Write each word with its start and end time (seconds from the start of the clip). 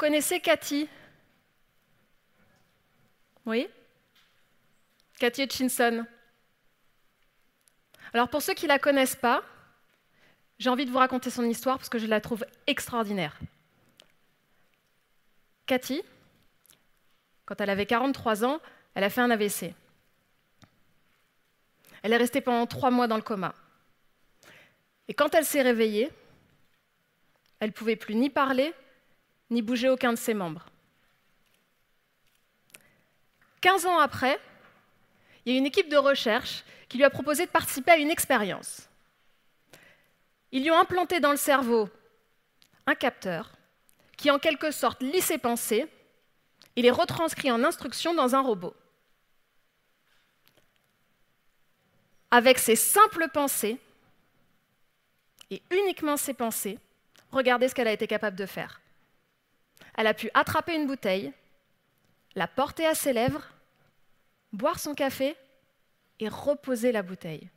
connaissez 0.00 0.40
Cathy? 0.40 0.88
Oui? 3.44 3.68
Cathy 5.18 5.42
Hutchinson. 5.42 6.06
Alors 8.14 8.30
pour 8.30 8.40
ceux 8.40 8.54
qui 8.54 8.64
ne 8.64 8.70
la 8.70 8.78
connaissent 8.78 9.14
pas, 9.14 9.42
j'ai 10.58 10.70
envie 10.70 10.86
de 10.86 10.90
vous 10.90 10.96
raconter 10.96 11.28
son 11.28 11.44
histoire 11.44 11.76
parce 11.76 11.90
que 11.90 11.98
je 11.98 12.06
la 12.06 12.22
trouve 12.22 12.46
extraordinaire. 12.66 13.38
Cathy, 15.66 16.02
quand 17.44 17.60
elle 17.60 17.68
avait 17.68 17.84
43 17.84 18.46
ans, 18.46 18.58
elle 18.94 19.04
a 19.04 19.10
fait 19.10 19.20
un 19.20 19.30
AVC. 19.30 19.74
Elle 22.02 22.14
est 22.14 22.16
restée 22.16 22.40
pendant 22.40 22.66
trois 22.66 22.90
mois 22.90 23.06
dans 23.06 23.16
le 23.16 23.22
coma. 23.22 23.54
Et 25.08 25.12
quand 25.12 25.34
elle 25.34 25.44
s'est 25.44 25.60
réveillée, 25.60 26.10
elle 27.58 27.68
ne 27.68 27.74
pouvait 27.74 27.96
plus 27.96 28.14
ni 28.14 28.30
parler, 28.30 28.72
ni 29.50 29.62
bouger 29.62 29.88
aucun 29.88 30.12
de 30.12 30.18
ses 30.18 30.34
membres. 30.34 30.66
15 33.60 33.86
ans 33.86 33.98
après, 33.98 34.40
il 35.44 35.52
y 35.52 35.56
a 35.56 35.58
une 35.58 35.66
équipe 35.66 35.88
de 35.88 35.96
recherche 35.96 36.64
qui 36.88 36.96
lui 36.96 37.04
a 37.04 37.10
proposé 37.10 37.46
de 37.46 37.50
participer 37.50 37.92
à 37.92 37.96
une 37.96 38.10
expérience. 38.10 38.88
Ils 40.52 40.62
lui 40.62 40.70
ont 40.70 40.78
implanté 40.78 41.20
dans 41.20 41.30
le 41.30 41.36
cerveau 41.36 41.88
un 42.86 42.94
capteur 42.94 43.52
qui, 44.16 44.30
en 44.30 44.38
quelque 44.38 44.70
sorte, 44.70 45.02
lit 45.02 45.20
ses 45.20 45.38
pensées 45.38 45.86
et 46.76 46.82
les 46.82 46.90
retranscrit 46.90 47.50
en 47.50 47.64
instructions 47.64 48.14
dans 48.14 48.34
un 48.34 48.40
robot. 48.40 48.74
Avec 52.30 52.58
ses 52.58 52.76
simples 52.76 53.28
pensées, 53.32 53.78
et 55.50 55.62
uniquement 55.70 56.16
ses 56.16 56.34
pensées, 56.34 56.78
regardez 57.32 57.68
ce 57.68 57.74
qu'elle 57.74 57.88
a 57.88 57.92
été 57.92 58.06
capable 58.06 58.36
de 58.36 58.46
faire. 58.46 58.80
Elle 60.00 60.06
a 60.06 60.14
pu 60.14 60.30
attraper 60.32 60.74
une 60.74 60.86
bouteille, 60.86 61.30
la 62.34 62.48
porter 62.48 62.86
à 62.86 62.94
ses 62.94 63.12
lèvres, 63.12 63.46
boire 64.50 64.78
son 64.78 64.94
café 64.94 65.36
et 66.20 66.26
reposer 66.26 66.90
la 66.90 67.02
bouteille. 67.02 67.50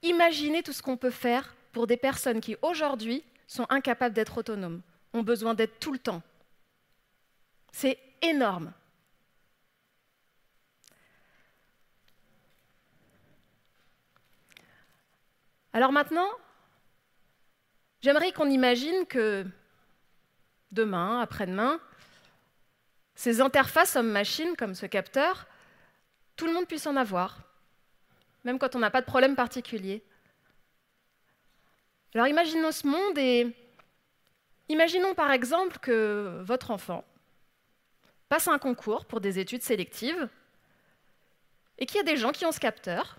Imaginez 0.00 0.62
tout 0.62 0.72
ce 0.72 0.80
qu'on 0.80 0.96
peut 0.96 1.10
faire 1.10 1.54
pour 1.72 1.86
des 1.86 1.98
personnes 1.98 2.40
qui 2.40 2.56
aujourd'hui 2.62 3.22
sont 3.46 3.66
incapables 3.68 4.14
d'être 4.14 4.38
autonomes, 4.38 4.80
ont 5.12 5.22
besoin 5.22 5.52
d'être 5.52 5.78
tout 5.78 5.92
le 5.92 5.98
temps. 5.98 6.22
C'est 7.70 7.98
énorme. 8.22 8.72
Alors 15.74 15.92
maintenant, 15.92 16.30
j'aimerais 18.00 18.32
qu'on 18.32 18.48
imagine 18.48 19.04
que 19.04 19.46
demain, 20.72 21.20
après-demain, 21.20 21.80
ces 23.14 23.40
interfaces 23.40 23.96
homme-machine, 23.96 24.56
comme 24.56 24.74
ce 24.74 24.86
capteur, 24.86 25.46
tout 26.36 26.46
le 26.46 26.52
monde 26.52 26.66
puisse 26.66 26.86
en 26.86 26.96
avoir, 26.96 27.40
même 28.44 28.58
quand 28.58 28.74
on 28.74 28.78
n'a 28.78 28.90
pas 28.90 29.00
de 29.00 29.06
problème 29.06 29.36
particulier. 29.36 30.02
Alors 32.14 32.26
imaginons 32.26 32.72
ce 32.72 32.86
monde 32.86 33.18
et 33.18 33.54
imaginons 34.68 35.14
par 35.14 35.30
exemple 35.30 35.78
que 35.78 36.42
votre 36.42 36.70
enfant 36.70 37.04
passe 38.28 38.48
un 38.48 38.58
concours 38.58 39.04
pour 39.04 39.20
des 39.20 39.38
études 39.38 39.62
sélectives 39.62 40.28
et 41.78 41.86
qu'il 41.86 41.98
y 41.98 42.00
a 42.00 42.04
des 42.04 42.16
gens 42.16 42.32
qui 42.32 42.44
ont 42.44 42.52
ce 42.52 42.60
capteur, 42.60 43.18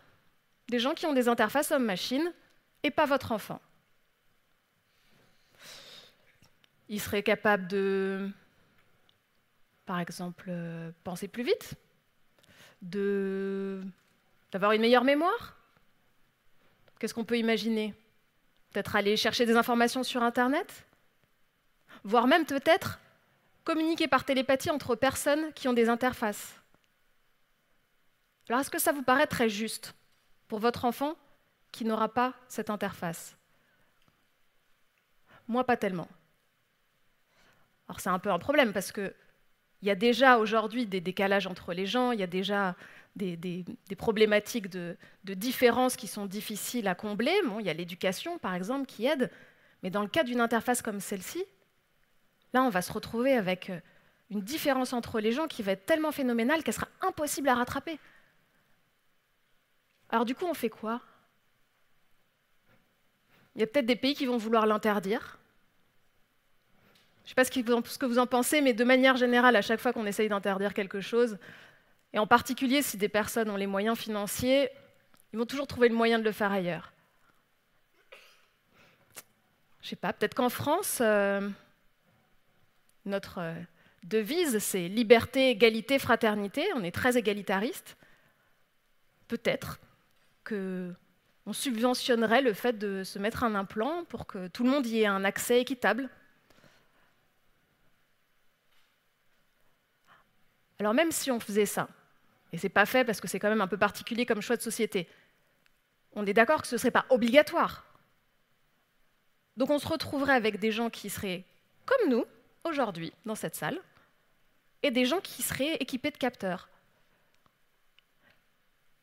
des 0.69 0.79
gens 0.79 0.93
qui 0.93 1.05
ont 1.05 1.13
des 1.13 1.27
interfaces 1.27 1.71
homme-machine 1.71 2.33
et 2.83 2.91
pas 2.91 3.05
votre 3.05 3.31
enfant. 3.31 3.61
Il 6.89 6.99
serait 6.99 7.23
capable 7.23 7.67
de, 7.67 8.29
par 9.85 9.99
exemple, 9.99 10.45
euh, 10.49 10.91
penser 11.03 11.27
plus 11.27 11.43
vite, 11.43 11.75
d'avoir 14.51 14.73
une 14.73 14.81
meilleure 14.81 15.03
mémoire 15.03 15.57
Qu'est-ce 17.03 17.13
qu'on 17.13 17.25
peut 17.25 17.37
imaginer? 17.37 17.93
Peut-être 18.71 18.95
aller 18.95 19.17
chercher 19.17 19.45
des 19.45 19.57
informations 19.57 20.03
sur 20.03 20.23
Internet? 20.23 20.85
Voire 22.05 22.27
même 22.27 22.45
peut-être 22.45 22.97
communiquer 23.65 24.07
par 24.07 24.23
télépathie 24.23 24.69
entre 24.69 24.95
personnes 24.95 25.51
qui 25.51 25.67
ont 25.67 25.73
des 25.73 25.89
interfaces. 25.89 26.55
Alors 28.47 28.61
est-ce 28.61 28.69
que 28.69 28.79
ça 28.79 28.93
vous 28.93 29.03
paraît 29.03 29.27
très 29.27 29.49
juste 29.49 29.93
pour 30.47 30.59
votre 30.59 30.85
enfant 30.85 31.15
qui 31.73 31.83
n'aura 31.83 32.07
pas 32.07 32.35
cette 32.47 32.69
interface? 32.69 33.35
Moi, 35.49 35.65
pas 35.65 35.75
tellement. 35.75 36.07
Alors 37.87 37.99
c'est 37.99 38.09
un 38.09 38.19
peu 38.19 38.31
un 38.31 38.39
problème 38.39 38.73
parce 38.73 38.91
que 38.91 39.13
il 39.81 39.87
y 39.87 39.91
a 39.91 39.95
déjà 39.95 40.37
aujourd'hui 40.37 40.85
des 40.85 41.01
décalages 41.01 41.45
entre 41.45 41.73
les 41.73 41.85
gens, 41.85 42.11
il 42.11 42.19
y 42.19 42.23
a 42.23 42.27
déjà 42.27 42.75
des, 43.17 43.65
problématiques 43.97 44.69
de, 44.69 44.95
de, 45.25 45.33
différences 45.33 45.97
qui 45.97 46.07
sont 46.07 46.25
difficiles 46.25 46.87
à 46.87 46.95
combler. 46.95 47.33
Bon, 47.45 47.59
il 47.59 47.65
y 47.65 47.69
a 47.69 47.73
l'éducation, 47.73 48.37
par 48.37 48.55
exemple, 48.55 48.85
qui 48.85 49.05
aide, 49.05 49.29
mais 49.83 49.89
dans 49.89 50.01
le 50.01 50.07
cas 50.07 50.23
d'une 50.23 50.39
interface 50.39 50.81
comme 50.81 51.01
celle-ci, 51.01 51.43
là, 52.53 52.63
on 52.63 52.69
va 52.69 52.81
se 52.81 52.93
retrouver 52.93 53.33
avec 53.33 53.69
euh, 53.69 53.79
une 54.29 54.41
différence 54.41 54.93
entre 54.93 55.19
les 55.19 55.33
gens 55.33 55.47
qui 55.47 55.63
va 55.63 55.73
être 55.73 55.85
tellement 55.85 56.13
phénoménale 56.13 56.63
qu'elle 56.63 56.73
sera 56.73 56.87
impossible 57.01 57.49
à 57.49 57.55
rattraper. 57.55 57.99
Alors 60.09 60.25
du 60.25 60.33
coup, 60.33 60.45
on 60.45 60.53
fait 60.53 60.69
quoi? 60.69 61.01
Il 63.55 63.61
y 63.61 63.63
a 63.63 63.67
peut-être 63.67 63.85
des 63.85 63.95
pays 63.95 64.15
qui 64.15 64.25
vont 64.25 64.37
vouloir 64.37 64.65
l'interdire. 64.65 65.39
Je 67.23 67.27
ne 67.27 67.29
sais 67.29 67.35
pas 67.35 67.45
ce 67.45 67.97
que 67.97 68.05
vous 68.05 68.19
en 68.19 68.27
pensez, 68.27 68.61
mais 68.61 68.73
de 68.73 68.83
manière 68.83 69.15
générale, 69.15 69.55
à 69.55 69.61
chaque 69.61 69.79
fois 69.79 69.93
qu'on 69.93 70.05
essaye 70.05 70.27
d'interdire 70.27 70.73
quelque 70.73 70.99
chose, 70.99 71.37
et 72.11 72.19
en 72.19 72.27
particulier 72.27 72.81
si 72.81 72.97
des 72.97 73.09
personnes 73.09 73.49
ont 73.49 73.55
les 73.55 73.67
moyens 73.67 73.97
financiers, 73.97 74.69
ils 75.31 75.39
vont 75.39 75.45
toujours 75.45 75.67
trouver 75.67 75.89
le 75.89 75.95
moyen 75.95 76.19
de 76.19 76.23
le 76.23 76.31
faire 76.31 76.51
ailleurs. 76.51 76.93
Je 79.81 79.87
ne 79.87 79.89
sais 79.89 79.95
pas, 79.95 80.13
peut-être 80.13 80.35
qu'en 80.35 80.49
France, 80.49 80.99
euh, 81.01 81.49
notre 83.05 83.39
euh, 83.39 83.53
devise, 84.03 84.59
c'est 84.59 84.87
liberté, 84.87 85.49
égalité, 85.49 85.99
fraternité. 85.99 86.65
On 86.75 86.83
est 86.83 86.93
très 86.93 87.17
égalitariste. 87.17 87.97
Peut-être 89.27 89.79
qu'on 90.45 90.93
subventionnerait 91.51 92.41
le 92.41 92.53
fait 92.53 92.77
de 92.77 93.03
se 93.03 93.17
mettre 93.19 93.43
un 93.43 93.55
implant 93.55 94.05
pour 94.05 94.27
que 94.27 94.47
tout 94.47 94.63
le 94.63 94.69
monde 94.69 94.85
y 94.85 95.01
ait 95.01 95.05
un 95.05 95.25
accès 95.25 95.59
équitable. 95.59 96.09
Alors 100.83 100.93
même 100.93 101.13
si 101.13 101.31
on 101.31 101.39
faisait 101.39 101.65
ça, 101.65 101.87
et 102.51 102.57
ce 102.57 102.65
n'est 102.65 102.69
pas 102.69 102.85
fait 102.85 103.05
parce 103.05 103.21
que 103.21 103.27
c'est 103.29 103.39
quand 103.39 103.47
même 103.47 103.61
un 103.61 103.69
peu 103.69 103.77
particulier 103.77 104.25
comme 104.25 104.41
choix 104.41 104.57
de 104.57 104.61
société, 104.61 105.07
on 106.11 106.25
est 106.25 106.33
d'accord 106.33 106.61
que 106.61 106.67
ce 106.67 106.75
ne 106.75 106.77
serait 106.77 106.91
pas 106.91 107.05
obligatoire. 107.09 107.85
Donc 109.55 109.69
on 109.69 109.79
se 109.79 109.87
retrouverait 109.87 110.33
avec 110.33 110.59
des 110.59 110.73
gens 110.73 110.89
qui 110.89 111.09
seraient 111.09 111.45
comme 111.85 112.09
nous, 112.09 112.25
aujourd'hui, 112.65 113.13
dans 113.25 113.35
cette 113.35 113.55
salle, 113.55 113.79
et 114.81 114.91
des 114.91 115.05
gens 115.05 115.21
qui 115.21 115.41
seraient 115.41 115.75
équipés 115.75 116.11
de 116.11 116.17
capteurs. 116.17 116.67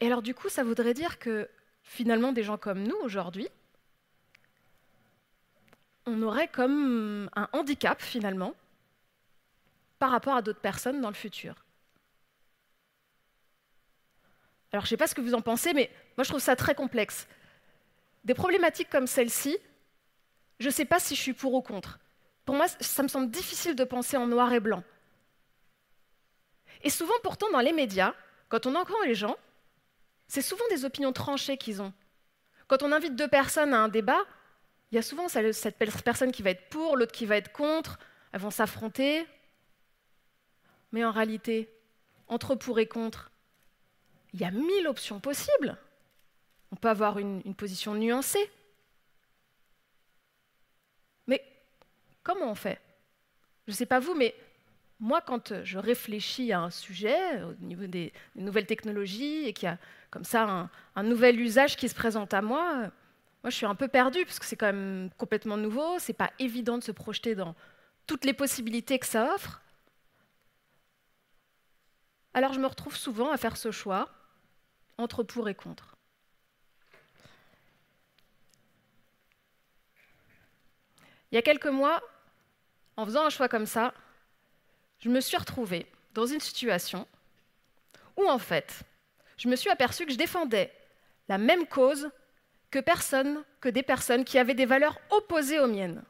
Et 0.00 0.06
alors 0.06 0.20
du 0.20 0.34
coup, 0.34 0.50
ça 0.50 0.64
voudrait 0.64 0.92
dire 0.92 1.18
que 1.18 1.48
finalement, 1.82 2.32
des 2.32 2.42
gens 2.42 2.58
comme 2.58 2.82
nous, 2.82 2.96
aujourd'hui, 2.96 3.48
on 6.04 6.20
aurait 6.20 6.48
comme 6.48 7.30
un 7.34 7.48
handicap, 7.54 8.02
finalement, 8.02 8.52
par 9.98 10.10
rapport 10.10 10.34
à 10.34 10.42
d'autres 10.42 10.60
personnes 10.60 11.00
dans 11.00 11.08
le 11.08 11.14
futur. 11.14 11.54
Alors 14.72 14.84
je 14.84 14.86
ne 14.86 14.90
sais 14.90 14.96
pas 14.96 15.06
ce 15.06 15.14
que 15.14 15.20
vous 15.20 15.34
en 15.34 15.42
pensez, 15.42 15.72
mais 15.72 15.90
moi 16.16 16.24
je 16.24 16.28
trouve 16.28 16.40
ça 16.40 16.56
très 16.56 16.74
complexe. 16.74 17.26
Des 18.24 18.34
problématiques 18.34 18.90
comme 18.90 19.06
celle-ci, 19.06 19.56
je 20.58 20.66
ne 20.66 20.72
sais 20.72 20.84
pas 20.84 21.00
si 21.00 21.16
je 21.16 21.20
suis 21.20 21.32
pour 21.32 21.54
ou 21.54 21.62
contre. 21.62 21.98
Pour 22.44 22.54
moi, 22.54 22.66
ça 22.68 23.02
me 23.02 23.08
semble 23.08 23.30
difficile 23.30 23.74
de 23.74 23.84
penser 23.84 24.16
en 24.16 24.26
noir 24.26 24.52
et 24.52 24.60
blanc. 24.60 24.82
Et 26.82 26.90
souvent 26.90 27.14
pourtant 27.22 27.50
dans 27.50 27.60
les 27.60 27.72
médias, 27.72 28.14
quand 28.48 28.66
on 28.66 28.74
entend 28.74 29.00
les 29.04 29.14
gens, 29.14 29.36
c'est 30.28 30.42
souvent 30.42 30.64
des 30.70 30.84
opinions 30.84 31.12
tranchées 31.12 31.56
qu'ils 31.56 31.82
ont. 31.82 31.92
Quand 32.68 32.82
on 32.82 32.92
invite 32.92 33.16
deux 33.16 33.28
personnes 33.28 33.74
à 33.74 33.80
un 33.80 33.88
débat, 33.88 34.20
il 34.90 34.96
y 34.96 34.98
a 34.98 35.02
souvent 35.02 35.28
cette 35.28 35.76
personne 35.78 36.32
qui 36.32 36.42
va 36.42 36.50
être 36.50 36.68
pour, 36.68 36.96
l'autre 36.96 37.12
qui 37.12 37.26
va 37.26 37.36
être 37.36 37.52
contre, 37.52 37.98
elles 38.32 38.40
vont 38.40 38.50
s'affronter, 38.50 39.26
mais 40.92 41.04
en 41.04 41.10
réalité, 41.10 41.68
entre 42.28 42.54
pour 42.54 42.78
et 42.78 42.86
contre, 42.86 43.30
il 44.32 44.40
y 44.40 44.44
a 44.44 44.50
mille 44.50 44.86
options 44.86 45.20
possibles. 45.20 45.76
On 46.72 46.76
peut 46.76 46.88
avoir 46.88 47.18
une, 47.18 47.54
position 47.54 47.94
nuancée. 47.94 48.50
Mais 51.26 51.42
comment 52.22 52.50
on 52.50 52.54
fait? 52.54 52.80
Je 53.66 53.72
ne 53.72 53.76
sais 53.76 53.86
pas 53.86 53.98
vous, 53.98 54.14
mais 54.14 54.34
moi, 55.00 55.20
quand 55.20 55.64
je 55.64 55.78
réfléchis 55.78 56.52
à 56.52 56.60
un 56.60 56.70
sujet 56.70 57.42
au 57.42 57.54
niveau 57.64 57.86
des, 57.86 58.12
nouvelles 58.36 58.66
technologies 58.66 59.46
et 59.46 59.52
qu'il 59.52 59.66
y 59.66 59.72
a 59.72 59.78
comme 60.10 60.24
ça 60.24 60.68
un, 60.94 61.02
nouvel 61.02 61.40
usage 61.40 61.76
qui 61.76 61.88
se 61.88 61.94
présente 61.94 62.34
à 62.34 62.42
moi, 62.42 62.90
moi 63.42 63.50
je 63.50 63.56
suis 63.56 63.66
un 63.66 63.74
peu 63.74 63.88
perdue 63.88 64.24
parce 64.24 64.38
que 64.38 64.44
c'est 64.44 64.56
quand 64.56 64.66
même 64.66 65.10
complètement 65.16 65.56
nouveau, 65.56 65.98
c'est 65.98 66.12
pas 66.12 66.30
évident 66.38 66.78
de 66.78 66.82
se 66.82 66.92
projeter 66.92 67.34
dans 67.34 67.54
toutes 68.06 68.24
les 68.24 68.32
possibilités 68.32 68.98
que 68.98 69.06
ça 69.06 69.34
offre, 69.34 69.60
alors 72.34 72.52
je 72.52 72.60
me 72.60 72.66
retrouve 72.66 72.96
souvent 72.96 73.30
à 73.30 73.36
faire 73.36 73.56
ce 73.56 73.70
choix 73.70 74.08
entre 75.00 75.22
pour 75.22 75.48
et 75.48 75.54
contre. 75.54 75.96
Il 81.30 81.36
y 81.36 81.38
a 81.38 81.42
quelques 81.42 81.66
mois, 81.66 82.02
en 82.96 83.04
faisant 83.04 83.24
un 83.24 83.30
choix 83.30 83.48
comme 83.48 83.66
ça, 83.66 83.94
je 84.98 85.08
me 85.08 85.20
suis 85.20 85.36
retrouvée 85.36 85.86
dans 86.12 86.26
une 86.26 86.40
situation 86.40 87.06
où, 88.16 88.28
en 88.28 88.38
fait, 88.38 88.82
je 89.36 89.48
me 89.48 89.56
suis 89.56 89.70
aperçue 89.70 90.06
que 90.06 90.12
je 90.12 90.18
défendais 90.18 90.72
la 91.28 91.38
même 91.38 91.66
cause 91.66 92.10
que, 92.70 92.80
personne, 92.80 93.44
que 93.60 93.68
des 93.68 93.82
personnes 93.82 94.24
qui 94.24 94.38
avaient 94.38 94.54
des 94.54 94.66
valeurs 94.66 95.00
opposées 95.10 95.60
aux 95.60 95.68
miennes. 95.68 96.02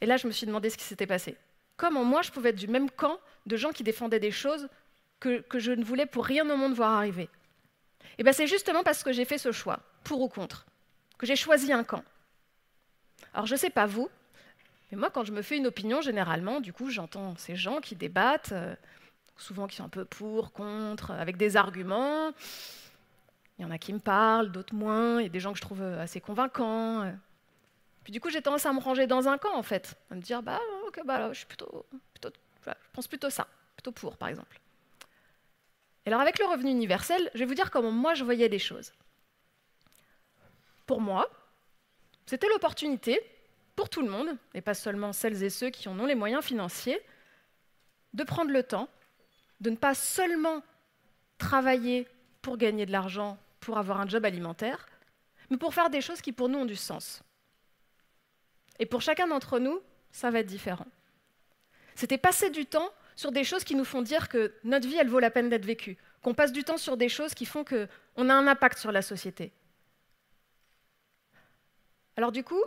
Et 0.00 0.06
là, 0.06 0.16
je 0.16 0.26
me 0.26 0.32
suis 0.32 0.46
demandé 0.46 0.68
ce 0.68 0.76
qui 0.76 0.84
s'était 0.84 1.06
passé. 1.06 1.36
Comment 1.76 2.04
moi, 2.04 2.22
je 2.22 2.30
pouvais 2.30 2.50
être 2.50 2.56
du 2.56 2.68
même 2.68 2.90
camp 2.90 3.18
de 3.46 3.56
gens 3.56 3.72
qui 3.72 3.82
défendaient 3.82 4.20
des 4.20 4.30
choses 4.30 4.68
que, 5.20 5.44
je 5.54 5.72
ne 5.72 5.84
voulais 5.84 6.06
pour 6.06 6.24
rien 6.24 6.48
au 6.48 6.56
monde 6.56 6.74
voir 6.74 6.92
arriver 6.92 7.24
Et 7.24 7.28
eh 8.18 8.22
bien, 8.22 8.32
c'est 8.32 8.46
justement 8.46 8.82
parce 8.82 9.02
que 9.02 9.12
j'ai 9.12 9.24
fait 9.24 9.38
ce 9.38 9.52
choix, 9.52 9.80
pour 10.04 10.20
ou 10.20 10.28
contre, 10.28 10.66
que 11.18 11.26
j'ai 11.26 11.36
choisi 11.36 11.72
un 11.72 11.84
camp. 11.84 12.04
Alors, 13.32 13.46
je 13.46 13.54
ne 13.54 13.58
sais 13.58 13.70
pas 13.70 13.86
vous, 13.86 14.08
mais 14.90 14.98
moi, 14.98 15.10
quand 15.10 15.24
je 15.24 15.32
me 15.32 15.42
fais 15.42 15.56
une 15.56 15.66
opinion, 15.66 16.00
généralement, 16.00 16.60
du 16.60 16.72
coup, 16.72 16.90
j'entends 16.90 17.36
ces 17.36 17.56
gens 17.56 17.80
qui 17.80 17.96
débattent, 17.96 18.52
euh, 18.52 18.74
souvent 19.36 19.66
qui 19.66 19.76
sont 19.76 19.84
un 19.84 19.88
peu 19.88 20.04
pour, 20.04 20.52
contre, 20.52 21.10
avec 21.10 21.36
des 21.36 21.56
arguments. 21.56 22.32
Il 23.58 23.62
y 23.62 23.64
en 23.64 23.70
a 23.70 23.78
qui 23.78 23.92
me 23.92 23.98
parlent, 23.98 24.52
d'autres 24.52 24.74
moins. 24.74 25.20
Il 25.20 25.24
y 25.24 25.26
a 25.26 25.30
des 25.30 25.40
gens 25.40 25.52
que 25.52 25.58
je 25.58 25.62
trouve 25.62 25.82
euh, 25.82 26.00
assez 26.00 26.20
convaincants. 26.20 27.10
Puis 28.04 28.12
du 28.12 28.20
coup, 28.20 28.30
j'ai 28.30 28.42
tendance 28.42 28.66
à 28.66 28.72
me 28.72 28.80
ranger 28.80 29.06
dans 29.06 29.28
un 29.28 29.38
camp, 29.38 29.56
en 29.56 29.62
fait. 29.62 29.96
À 30.10 30.14
me 30.14 30.20
dire, 30.20 30.42
bah, 30.42 30.60
bah, 31.04 31.32
je 31.32 31.38
suis 31.38 31.46
plutôt 31.46 31.86
je 32.66 32.90
pense 32.92 33.08
plutôt 33.08 33.30
ça, 33.30 33.46
plutôt 33.76 33.92
pour, 33.92 34.16
par 34.16 34.28
exemple. 34.28 34.58
Alors, 36.06 36.20
avec 36.20 36.38
le 36.38 36.46
revenu 36.46 36.70
universel, 36.70 37.30
je 37.34 37.40
vais 37.40 37.44
vous 37.44 37.54
dire 37.54 37.70
comment 37.70 37.90
moi 37.90 38.14
je 38.14 38.24
voyais 38.24 38.48
les 38.48 38.60
choses. 38.60 38.92
Pour 40.86 41.00
moi, 41.00 41.28
c'était 42.26 42.48
l'opportunité 42.48 43.20
pour 43.74 43.90
tout 43.90 44.02
le 44.02 44.08
monde, 44.08 44.36
et 44.54 44.60
pas 44.60 44.74
seulement 44.74 45.12
celles 45.12 45.42
et 45.42 45.50
ceux 45.50 45.70
qui 45.70 45.88
en 45.88 45.98
ont 45.98 46.06
les 46.06 46.14
moyens 46.14 46.44
financiers, 46.44 47.00
de 48.14 48.24
prendre 48.24 48.50
le 48.50 48.62
temps 48.62 48.88
de 49.60 49.70
ne 49.70 49.76
pas 49.76 49.94
seulement 49.94 50.62
travailler 51.38 52.06
pour 52.40 52.56
gagner 52.56 52.86
de 52.86 52.92
l'argent, 52.92 53.38
pour 53.60 53.78
avoir 53.78 54.00
un 54.00 54.06
job 54.06 54.24
alimentaire, 54.24 54.86
mais 55.50 55.56
pour 55.56 55.74
faire 55.74 55.90
des 55.90 56.00
choses 56.00 56.20
qui 56.20 56.32
pour 56.32 56.48
nous 56.48 56.60
ont 56.60 56.66
du 56.66 56.76
sens. 56.76 57.22
Et 58.78 58.86
pour 58.86 59.00
chacun 59.02 59.26
d'entre 59.26 59.58
nous, 59.58 59.80
ça 60.12 60.30
va 60.30 60.40
être 60.40 60.46
différent. 60.46 60.86
C'était 61.94 62.18
passer 62.18 62.50
du 62.50 62.66
temps 62.66 62.90
sur 63.16 63.32
des 63.32 63.44
choses 63.44 63.64
qui 63.64 63.74
nous 63.74 63.84
font 63.84 64.02
dire 64.02 64.28
que 64.28 64.52
notre 64.62 64.86
vie, 64.86 64.96
elle 64.96 65.08
vaut 65.08 65.18
la 65.18 65.30
peine 65.30 65.48
d'être 65.48 65.64
vécue, 65.64 65.96
qu'on 66.22 66.34
passe 66.34 66.52
du 66.52 66.62
temps 66.62 66.76
sur 66.76 66.96
des 66.96 67.08
choses 67.08 67.34
qui 67.34 67.46
font 67.46 67.64
qu'on 67.64 68.28
a 68.28 68.34
un 68.34 68.46
impact 68.46 68.78
sur 68.78 68.92
la 68.92 69.02
société. 69.02 69.52
Alors 72.16 72.32
du 72.32 72.44
coup, 72.44 72.62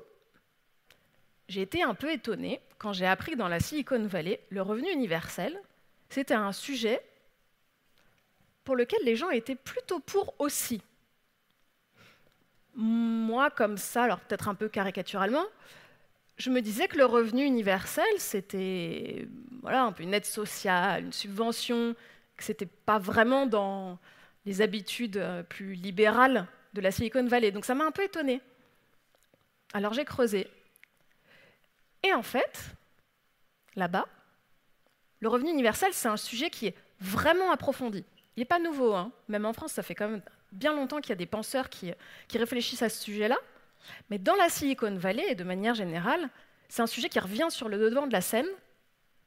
j'ai 1.47 1.61
été 1.61 1.81
un 1.81 1.93
peu 1.93 2.11
étonnée 2.11 2.61
quand 2.77 2.93
j'ai 2.93 3.07
appris 3.07 3.33
que 3.33 3.37
dans 3.37 3.47
la 3.47 3.59
Silicon 3.59 4.05
Valley, 4.05 4.39
le 4.49 4.61
revenu 4.61 4.91
universel, 4.91 5.59
c'était 6.09 6.33
un 6.33 6.51
sujet 6.51 7.01
pour 8.63 8.75
lequel 8.75 8.99
les 9.03 9.15
gens 9.15 9.29
étaient 9.29 9.55
plutôt 9.55 9.99
pour 9.99 10.35
aussi. 10.39 10.81
Moi, 12.75 13.49
comme 13.49 13.77
ça, 13.77 14.03
alors 14.03 14.19
peut-être 14.19 14.47
un 14.47 14.55
peu 14.55 14.69
caricaturalement, 14.69 15.45
je 16.39 16.49
me 16.49 16.61
disais 16.61 16.87
que 16.87 16.97
le 16.97 17.05
revenu 17.05 17.43
universel, 17.43 18.05
c'était 18.17 19.27
voilà, 19.61 19.83
un 19.83 19.91
peu 19.91 20.03
une 20.03 20.13
aide 20.13 20.25
sociale, 20.25 21.03
une 21.03 21.13
subvention, 21.13 21.95
que 22.37 22.43
ce 22.43 22.53
n'était 22.53 22.65
pas 22.65 22.97
vraiment 22.97 23.45
dans 23.45 23.99
les 24.45 24.61
habitudes 24.61 25.17
euh, 25.17 25.43
plus 25.43 25.73
libérales 25.73 26.47
de 26.73 26.79
la 26.79 26.91
Silicon 26.91 27.25
Valley. 27.25 27.51
Donc 27.51 27.65
ça 27.65 27.75
m'a 27.75 27.85
un 27.85 27.91
peu 27.91 28.03
étonnée. 28.03 28.41
Alors 29.73 29.93
j'ai 29.93 30.05
creusé. 30.05 30.47
Et 32.03 32.13
en 32.13 32.23
fait, 32.23 32.73
là-bas, 33.75 34.07
le 35.19 35.27
revenu 35.27 35.49
universel, 35.51 35.89
c'est 35.91 36.07
un 36.07 36.15
sujet 36.15 36.49
qui 36.49 36.67
est 36.67 36.75
vraiment 37.01 37.51
approfondi. 37.51 38.05
Il 38.37 38.39
n'est 38.39 38.45
pas 38.45 38.59
nouveau, 38.59 38.93
hein. 38.93 39.11
même 39.27 39.45
en 39.45 39.51
France, 39.51 39.73
ça 39.73 39.83
fait 39.83 39.95
quand 39.95 40.07
même 40.07 40.21
bien 40.53 40.73
longtemps 40.73 41.01
qu'il 41.01 41.09
y 41.09 41.13
a 41.13 41.17
des 41.17 41.25
penseurs 41.25 41.69
qui, 41.69 41.91
qui 42.29 42.37
réfléchissent 42.37 42.81
à 42.81 42.87
ce 42.87 43.03
sujet-là. 43.03 43.37
Mais 44.09 44.17
dans 44.17 44.35
la 44.35 44.49
Silicon 44.49 44.95
Valley, 44.95 45.31
et 45.31 45.35
de 45.35 45.43
manière 45.43 45.75
générale, 45.75 46.29
c'est 46.67 46.81
un 46.81 46.87
sujet 46.87 47.09
qui 47.09 47.19
revient 47.19 47.47
sur 47.49 47.69
le 47.69 47.77
devant 47.77 48.07
de 48.07 48.13
la 48.13 48.21
scène, 48.21 48.47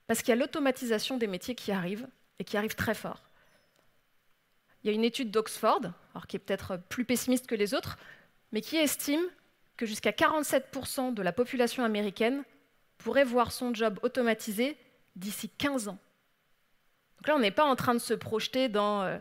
parce 0.06 0.20
qu'il 0.20 0.30
y 0.30 0.32
a 0.32 0.36
l'automatisation 0.36 1.16
des 1.16 1.26
métiers 1.26 1.54
qui 1.54 1.72
arrive, 1.72 2.06
et 2.38 2.44
qui 2.44 2.56
arrive 2.56 2.74
très 2.74 2.94
fort. 2.94 3.22
Il 4.82 4.88
y 4.88 4.90
a 4.90 4.94
une 4.94 5.04
étude 5.04 5.30
d'Oxford, 5.30 5.92
qui 6.28 6.36
est 6.36 6.40
peut-être 6.40 6.76
plus 6.88 7.04
pessimiste 7.04 7.46
que 7.46 7.54
les 7.54 7.74
autres, 7.74 7.98
mais 8.50 8.60
qui 8.60 8.76
estime 8.76 9.22
que 9.76 9.86
jusqu'à 9.86 10.10
47% 10.10 11.14
de 11.14 11.22
la 11.22 11.32
population 11.32 11.84
américaine 11.84 12.44
pourrait 12.98 13.24
voir 13.24 13.52
son 13.52 13.74
job 13.74 13.98
automatisé 14.02 14.76
d'ici 15.16 15.48
15 15.48 15.88
ans. 15.88 15.98
Donc 17.18 17.28
là, 17.28 17.36
on 17.36 17.40
n'est 17.40 17.50
pas 17.50 17.64
en 17.64 17.76
train 17.76 17.94
de 17.94 18.00
se 18.00 18.14
projeter 18.14 18.68
dans 18.68 19.02
euh, 19.02 19.18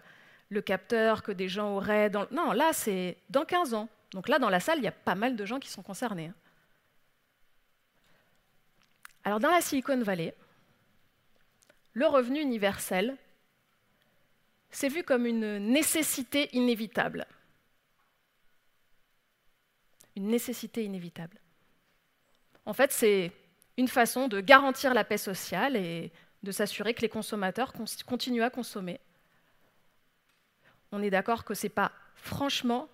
le 0.49 0.61
capteur 0.61 1.23
que 1.23 1.31
des 1.31 1.47
gens 1.47 1.75
auraient. 1.75 2.09
Dans... 2.09 2.27
Non, 2.31 2.51
là, 2.51 2.73
c'est 2.73 3.17
dans 3.29 3.45
15 3.45 3.73
ans. 3.73 3.89
Donc 4.11 4.27
là, 4.27 4.39
dans 4.39 4.49
la 4.49 4.59
salle, 4.59 4.79
il 4.79 4.83
y 4.83 4.87
a 4.87 4.91
pas 4.91 5.15
mal 5.15 5.35
de 5.35 5.45
gens 5.45 5.59
qui 5.59 5.69
sont 5.69 5.83
concernés. 5.83 6.27
Hein. 6.27 6.35
Alors 9.23 9.39
dans 9.39 9.51
la 9.51 9.61
Silicon 9.61 10.01
Valley, 10.01 10.35
le 11.93 12.07
revenu 12.07 12.41
universel, 12.41 13.17
c'est 14.69 14.89
vu 14.89 15.03
comme 15.03 15.25
une 15.25 15.57
nécessité 15.57 16.49
inévitable. 16.55 17.25
Une 20.15 20.27
nécessité 20.27 20.83
inévitable. 20.83 21.39
En 22.65 22.73
fait, 22.73 22.91
c'est 22.91 23.31
une 23.77 23.87
façon 23.87 24.27
de 24.27 24.39
garantir 24.39 24.93
la 24.93 25.03
paix 25.03 25.17
sociale 25.17 25.75
et 25.75 26.11
de 26.43 26.51
s'assurer 26.51 26.93
que 26.93 27.01
les 27.01 27.09
consommateurs 27.09 27.73
continuent 28.05 28.43
à 28.43 28.49
consommer. 28.49 28.99
On 30.91 31.01
est 31.01 31.09
d'accord 31.09 31.45
que 31.45 31.53
ce 31.53 31.65
n'est 31.65 31.69
pas 31.69 31.91
franchement 32.15 32.89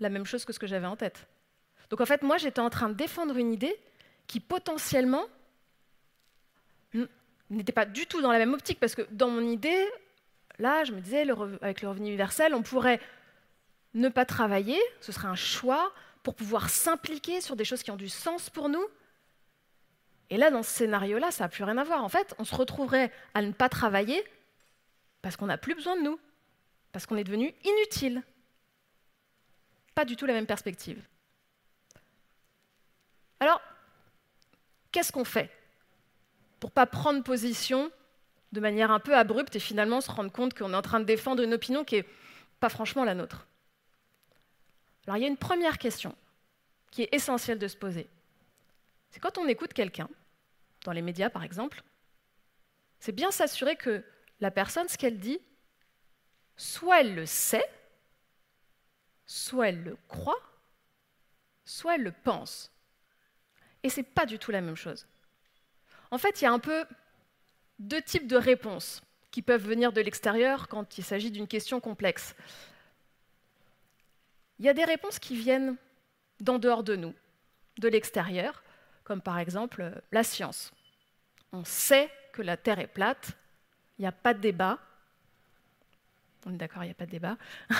la 0.00 0.08
même 0.08 0.26
chose 0.26 0.44
que 0.44 0.52
ce 0.52 0.58
que 0.58 0.66
j'avais 0.66 0.86
en 0.86 0.96
tête. 0.96 1.26
Donc 1.90 2.00
en 2.00 2.06
fait, 2.06 2.22
moi, 2.22 2.36
j'étais 2.38 2.60
en 2.60 2.70
train 2.70 2.88
de 2.88 2.94
défendre 2.94 3.36
une 3.36 3.52
idée 3.52 3.76
qui 4.26 4.40
potentiellement 4.40 5.24
n'était 7.50 7.72
pas 7.72 7.84
du 7.84 8.06
tout 8.06 8.22
dans 8.22 8.32
la 8.32 8.38
même 8.38 8.54
optique, 8.54 8.80
parce 8.80 8.94
que 8.94 9.02
dans 9.10 9.28
mon 9.28 9.42
idée, 9.42 9.86
là, 10.58 10.82
je 10.84 10.92
me 10.92 11.00
disais, 11.00 11.26
avec 11.60 11.82
le 11.82 11.88
revenu 11.88 12.08
universel, 12.08 12.54
on 12.54 12.62
pourrait 12.62 13.00
ne 13.92 14.08
pas 14.08 14.24
travailler, 14.24 14.80
ce 15.00 15.12
serait 15.12 15.28
un 15.28 15.34
choix 15.34 15.92
pour 16.22 16.34
pouvoir 16.34 16.70
s'impliquer 16.70 17.40
sur 17.40 17.54
des 17.54 17.64
choses 17.64 17.82
qui 17.82 17.90
ont 17.90 17.96
du 17.96 18.08
sens 18.08 18.50
pour 18.50 18.68
nous. 18.68 18.84
Et 20.30 20.38
là, 20.38 20.50
dans 20.50 20.62
ce 20.62 20.70
scénario-là, 20.70 21.30
ça 21.30 21.44
n'a 21.44 21.48
plus 21.48 21.64
rien 21.64 21.76
à 21.76 21.84
voir. 21.84 22.02
En 22.02 22.08
fait, 22.08 22.34
on 22.38 22.44
se 22.44 22.54
retrouverait 22.54 23.12
à 23.34 23.42
ne 23.42 23.52
pas 23.52 23.68
travailler 23.68 24.24
parce 25.20 25.36
qu'on 25.36 25.46
n'a 25.46 25.58
plus 25.58 25.74
besoin 25.74 25.96
de 25.96 26.02
nous, 26.02 26.18
parce 26.92 27.06
qu'on 27.06 27.16
est 27.16 27.24
devenu 27.24 27.54
inutile. 27.62 28.22
Pas 29.94 30.04
du 30.04 30.16
tout 30.16 30.26
la 30.26 30.32
même 30.32 30.46
perspective. 30.46 31.02
Alors, 33.40 33.60
qu'est-ce 34.92 35.12
qu'on 35.12 35.24
fait 35.24 35.50
pour 36.60 36.70
pas 36.70 36.86
prendre 36.86 37.22
position 37.22 37.90
de 38.52 38.60
manière 38.60 38.90
un 38.90 39.00
peu 39.00 39.16
abrupte 39.16 39.56
et 39.56 39.60
finalement 39.60 40.00
se 40.00 40.10
rendre 40.10 40.32
compte 40.32 40.54
qu'on 40.54 40.72
est 40.72 40.76
en 40.76 40.82
train 40.82 41.00
de 41.00 41.04
défendre 41.04 41.42
une 41.42 41.54
opinion 41.54 41.84
qui 41.84 41.96
n'est 41.96 42.06
pas 42.60 42.68
franchement 42.68 43.04
la 43.04 43.14
nôtre? 43.14 43.46
Alors 45.06 45.18
il 45.18 45.20
y 45.20 45.24
a 45.24 45.28
une 45.28 45.36
première 45.36 45.78
question 45.78 46.16
qui 46.90 47.02
est 47.02 47.12
essentielle 47.12 47.58
de 47.58 47.68
se 47.68 47.76
poser. 47.76 48.08
C'est 49.10 49.20
quand 49.20 49.36
on 49.36 49.46
écoute 49.46 49.72
quelqu'un, 49.72 50.08
dans 50.84 50.92
les 50.92 51.02
médias 51.02 51.28
par 51.28 51.44
exemple, 51.44 51.82
c'est 52.98 53.12
bien 53.12 53.30
s'assurer 53.30 53.76
que 53.76 54.02
la 54.40 54.50
personne, 54.50 54.88
ce 54.88 54.96
qu'elle 54.96 55.18
dit, 55.18 55.38
soit 56.56 57.00
elle 57.00 57.14
le 57.14 57.26
sait, 57.26 57.68
soit 59.26 59.68
elle 59.68 59.82
le 59.82 59.96
croit, 60.08 60.40
soit 61.64 61.96
elle 61.96 62.02
le 62.02 62.12
pense. 62.12 62.70
Et 63.82 63.88
ce 63.88 64.00
n'est 64.00 64.06
pas 64.06 64.26
du 64.26 64.38
tout 64.38 64.50
la 64.50 64.60
même 64.60 64.76
chose. 64.76 65.06
En 66.10 66.18
fait, 66.18 66.40
il 66.40 66.44
y 66.44 66.46
a 66.46 66.52
un 66.52 66.58
peu 66.58 66.84
deux 67.78 68.02
types 68.02 68.26
de 68.26 68.36
réponses 68.36 69.02
qui 69.30 69.42
peuvent 69.42 69.66
venir 69.66 69.92
de 69.92 70.00
l'extérieur 70.00 70.68
quand 70.68 70.96
il 70.98 71.04
s'agit 71.04 71.30
d'une 71.30 71.48
question 71.48 71.80
complexe. 71.80 72.34
Il 74.58 74.64
y 74.64 74.68
a 74.68 74.74
des 74.74 74.84
réponses 74.84 75.18
qui 75.18 75.36
viennent 75.36 75.76
d'en 76.40 76.58
dehors 76.58 76.84
de 76.84 76.96
nous, 76.96 77.14
de 77.78 77.88
l'extérieur, 77.88 78.62
comme 79.02 79.20
par 79.20 79.38
exemple 79.38 80.00
la 80.12 80.22
science. 80.22 80.72
On 81.52 81.64
sait 81.64 82.10
que 82.32 82.42
la 82.42 82.56
Terre 82.56 82.78
est 82.78 82.86
plate, 82.86 83.32
il 83.98 84.02
n'y 84.02 84.08
a 84.08 84.12
pas 84.12 84.34
de 84.34 84.40
débat. 84.40 84.78
On 86.46 86.54
est 86.54 86.56
d'accord, 86.56 86.84
il 86.84 86.86
n'y 86.86 86.92
a 86.92 86.96
pas 86.96 87.06
de 87.06 87.10
débat. 87.10 87.36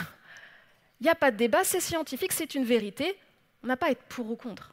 Il 1.04 1.08
n'y 1.08 1.10
a 1.10 1.16
pas 1.16 1.30
de 1.30 1.36
débat, 1.36 1.64
c'est 1.64 1.80
scientifique, 1.80 2.32
c'est 2.32 2.54
une 2.54 2.64
vérité. 2.64 3.14
On 3.62 3.66
n'a 3.66 3.76
pas 3.76 3.88
à 3.88 3.90
être 3.90 4.04
pour 4.04 4.30
ou 4.30 4.36
contre. 4.36 4.72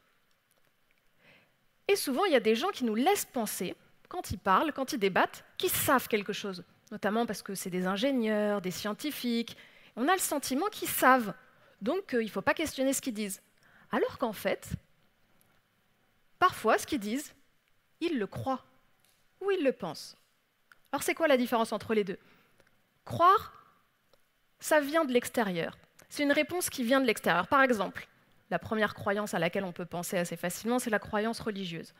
Et 1.89 1.97
souvent, 1.97 2.23
il 2.23 2.31
y 2.31 2.37
a 2.37 2.39
des 2.39 2.55
gens 2.55 2.69
qui 2.69 2.85
nous 2.85 2.95
laissent 2.95 3.25
penser, 3.25 3.75
quand 4.07 4.31
ils 4.31 4.39
parlent, 4.39 4.71
quand 4.71 4.93
ils 4.93 4.97
débattent, 4.97 5.43
qu'ils 5.57 5.71
savent 5.71 6.07
quelque 6.07 6.31
chose, 6.31 6.63
notamment 6.89 7.25
parce 7.25 7.41
que 7.41 7.53
c'est 7.53 7.69
des 7.69 7.85
ingénieurs, 7.85 8.61
des 8.61 8.71
scientifiques. 8.71 9.57
On 9.97 10.07
a 10.07 10.13
le 10.13 10.19
sentiment 10.19 10.67
qu'ils 10.67 10.87
savent, 10.87 11.33
donc 11.81 12.13
euh, 12.13 12.23
il 12.23 12.27
ne 12.27 12.31
faut 12.31 12.41
pas 12.41 12.53
questionner 12.53 12.93
ce 12.93 13.01
qu'ils 13.01 13.13
disent. 13.13 13.41
Alors 13.91 14.17
qu'en 14.17 14.31
fait, 14.31 14.69
parfois, 16.39 16.77
ce 16.77 16.87
qu'ils 16.87 17.01
disent, 17.01 17.35
ils 17.99 18.17
le 18.17 18.25
croient 18.25 18.63
ou 19.41 19.51
ils 19.51 19.65
le 19.65 19.73
pensent. 19.73 20.15
Alors 20.93 21.03
c'est 21.03 21.13
quoi 21.13 21.27
la 21.27 21.35
différence 21.35 21.73
entre 21.73 21.93
les 21.93 22.05
deux? 22.05 22.19
Croire, 23.03 23.51
ça 24.61 24.79
vient 24.79 25.03
de 25.03 25.11
l'extérieur. 25.11 25.77
C'est 26.11 26.23
une 26.23 26.33
réponse 26.33 26.69
qui 26.69 26.83
vient 26.83 26.99
de 26.99 27.05
l'extérieur. 27.05 27.47
Par 27.47 27.61
exemple, 27.61 28.05
la 28.49 28.59
première 28.59 28.95
croyance 28.95 29.33
à 29.33 29.39
laquelle 29.39 29.63
on 29.63 29.71
peut 29.71 29.85
penser 29.85 30.17
assez 30.17 30.35
facilement, 30.35 30.77
c'est 30.77 30.89
la 30.89 30.99
croyance 30.99 31.39
religieuse. 31.39 31.93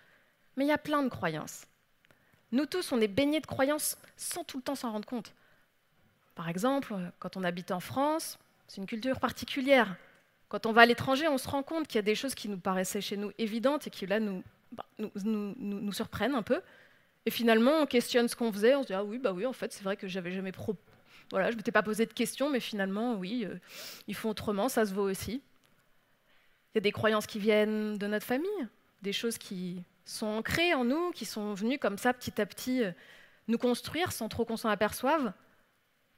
Mais 0.58 0.66
il 0.66 0.68
y 0.68 0.74
a 0.74 0.78
plein 0.78 1.02
de 1.02 1.08
croyances. 1.08 1.66
Nous 2.52 2.66
tous, 2.66 2.92
on 2.92 3.00
est 3.00 3.08
baignés 3.08 3.40
de 3.40 3.46
croyances 3.46 3.98
sans 4.18 4.44
tout 4.44 4.58
le 4.58 4.64
temps 4.64 4.76
s'en 4.76 4.92
rendre 4.92 5.08
compte. 5.08 5.34
Par 6.36 6.50
exemple, 6.50 6.94
quand 7.20 7.38
on 7.38 7.44
habite 7.46 7.72
en 7.72 7.80
France, 7.80 8.38
c'est 8.68 8.82
une 8.82 8.86
culture 8.86 9.18
particulière. 9.22 9.96
Quand 10.50 10.66
on 10.66 10.74
va 10.74 10.82
à 10.82 10.86
l'étranger, 10.86 11.30
on 11.30 11.38
se 11.38 11.48
rend 11.48 11.64
compte 11.64 11.88
qu'il 11.88 11.96
y 11.96 12.00
a 12.00 12.02
des 12.02 12.16
choses 12.16 12.36
qui 12.36 12.50
nous 12.50 12.60
paraissaient 12.60 13.00
chez 13.00 13.16
nous 13.16 13.32
évidentes 13.38 13.88
et 13.88 13.90
qui 13.90 14.08
là 14.08 14.20
nous, 14.20 14.44
bah, 14.74 14.86
nous, 15.24 15.94
surprennent 15.94 16.36
un 16.36 16.44
peu. 16.44 16.62
Et 17.26 17.32
finalement, 17.32 17.80
on 17.80 17.86
questionne 17.86 18.28
ce 18.28 18.36
qu'on 18.36 18.52
faisait, 18.52 18.76
on 18.76 18.82
se 18.82 18.88
dit 18.88 18.94
ah 18.94 19.06
oui, 19.06 19.20
bah 19.20 19.34
en 19.48 19.54
fait, 19.54 19.72
c'est 19.72 19.84
vrai 19.84 19.96
que 19.96 20.10
j'avais 20.10 20.34
jamais 20.34 20.52
pro... 20.52 20.76
voilà, 21.32 21.50
je 21.50 21.56
m'étais 21.56 21.72
pas 21.72 21.84
posé 21.84 22.06
de 22.06 22.14
questions, 22.14 22.50
mais 22.50 22.60
finalement, 22.60 23.16
oui, 23.16 23.46
euh, 23.46 23.58
ils 24.08 24.16
font 24.16 24.30
autrement, 24.30 24.70
ça 24.70 24.86
se 24.86 24.94
vaut 24.94 25.10
aussi. 25.10 25.42
Il 26.74 26.76
y 26.76 26.78
a 26.78 26.82
des 26.82 26.92
croyances 26.92 27.26
qui 27.26 27.40
viennent 27.40 27.98
de 27.98 28.08
notre 28.08 28.26
famille, 28.26 28.68
des 29.02 29.14
choses 29.14 29.38
qui 29.38 29.84
sont 30.06 30.28
ancrées 30.28 30.74
en 30.74 30.84
nous, 30.84 31.12
qui 31.12 31.26
sont 31.26 31.54
venues 31.54 31.80
comme 31.80 31.98
ça 31.98 32.14
petit 32.14 32.40
à 32.42 32.46
petit 32.46 32.84
euh, 32.84 32.92
nous 33.48 33.58
construire 33.58 34.12
sans 34.12 34.30
trop 34.30 34.46
qu'on 34.46 34.58
s'en 34.58 34.70
aperçoive. 34.70 35.34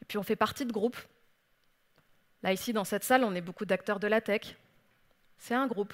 Et 0.01 0.05
puis 0.05 0.17
on 0.17 0.23
fait 0.23 0.35
partie 0.35 0.65
de 0.65 0.71
groupes. 0.71 0.97
Là, 2.41 2.51
ici, 2.51 2.73
dans 2.73 2.83
cette 2.83 3.03
salle, 3.03 3.23
on 3.23 3.35
est 3.35 3.41
beaucoup 3.41 3.65
d'acteurs 3.65 3.99
de 3.99 4.07
la 4.07 4.19
tech. 4.19 4.55
C'est 5.37 5.55
un 5.55 5.67
groupe. 5.67 5.93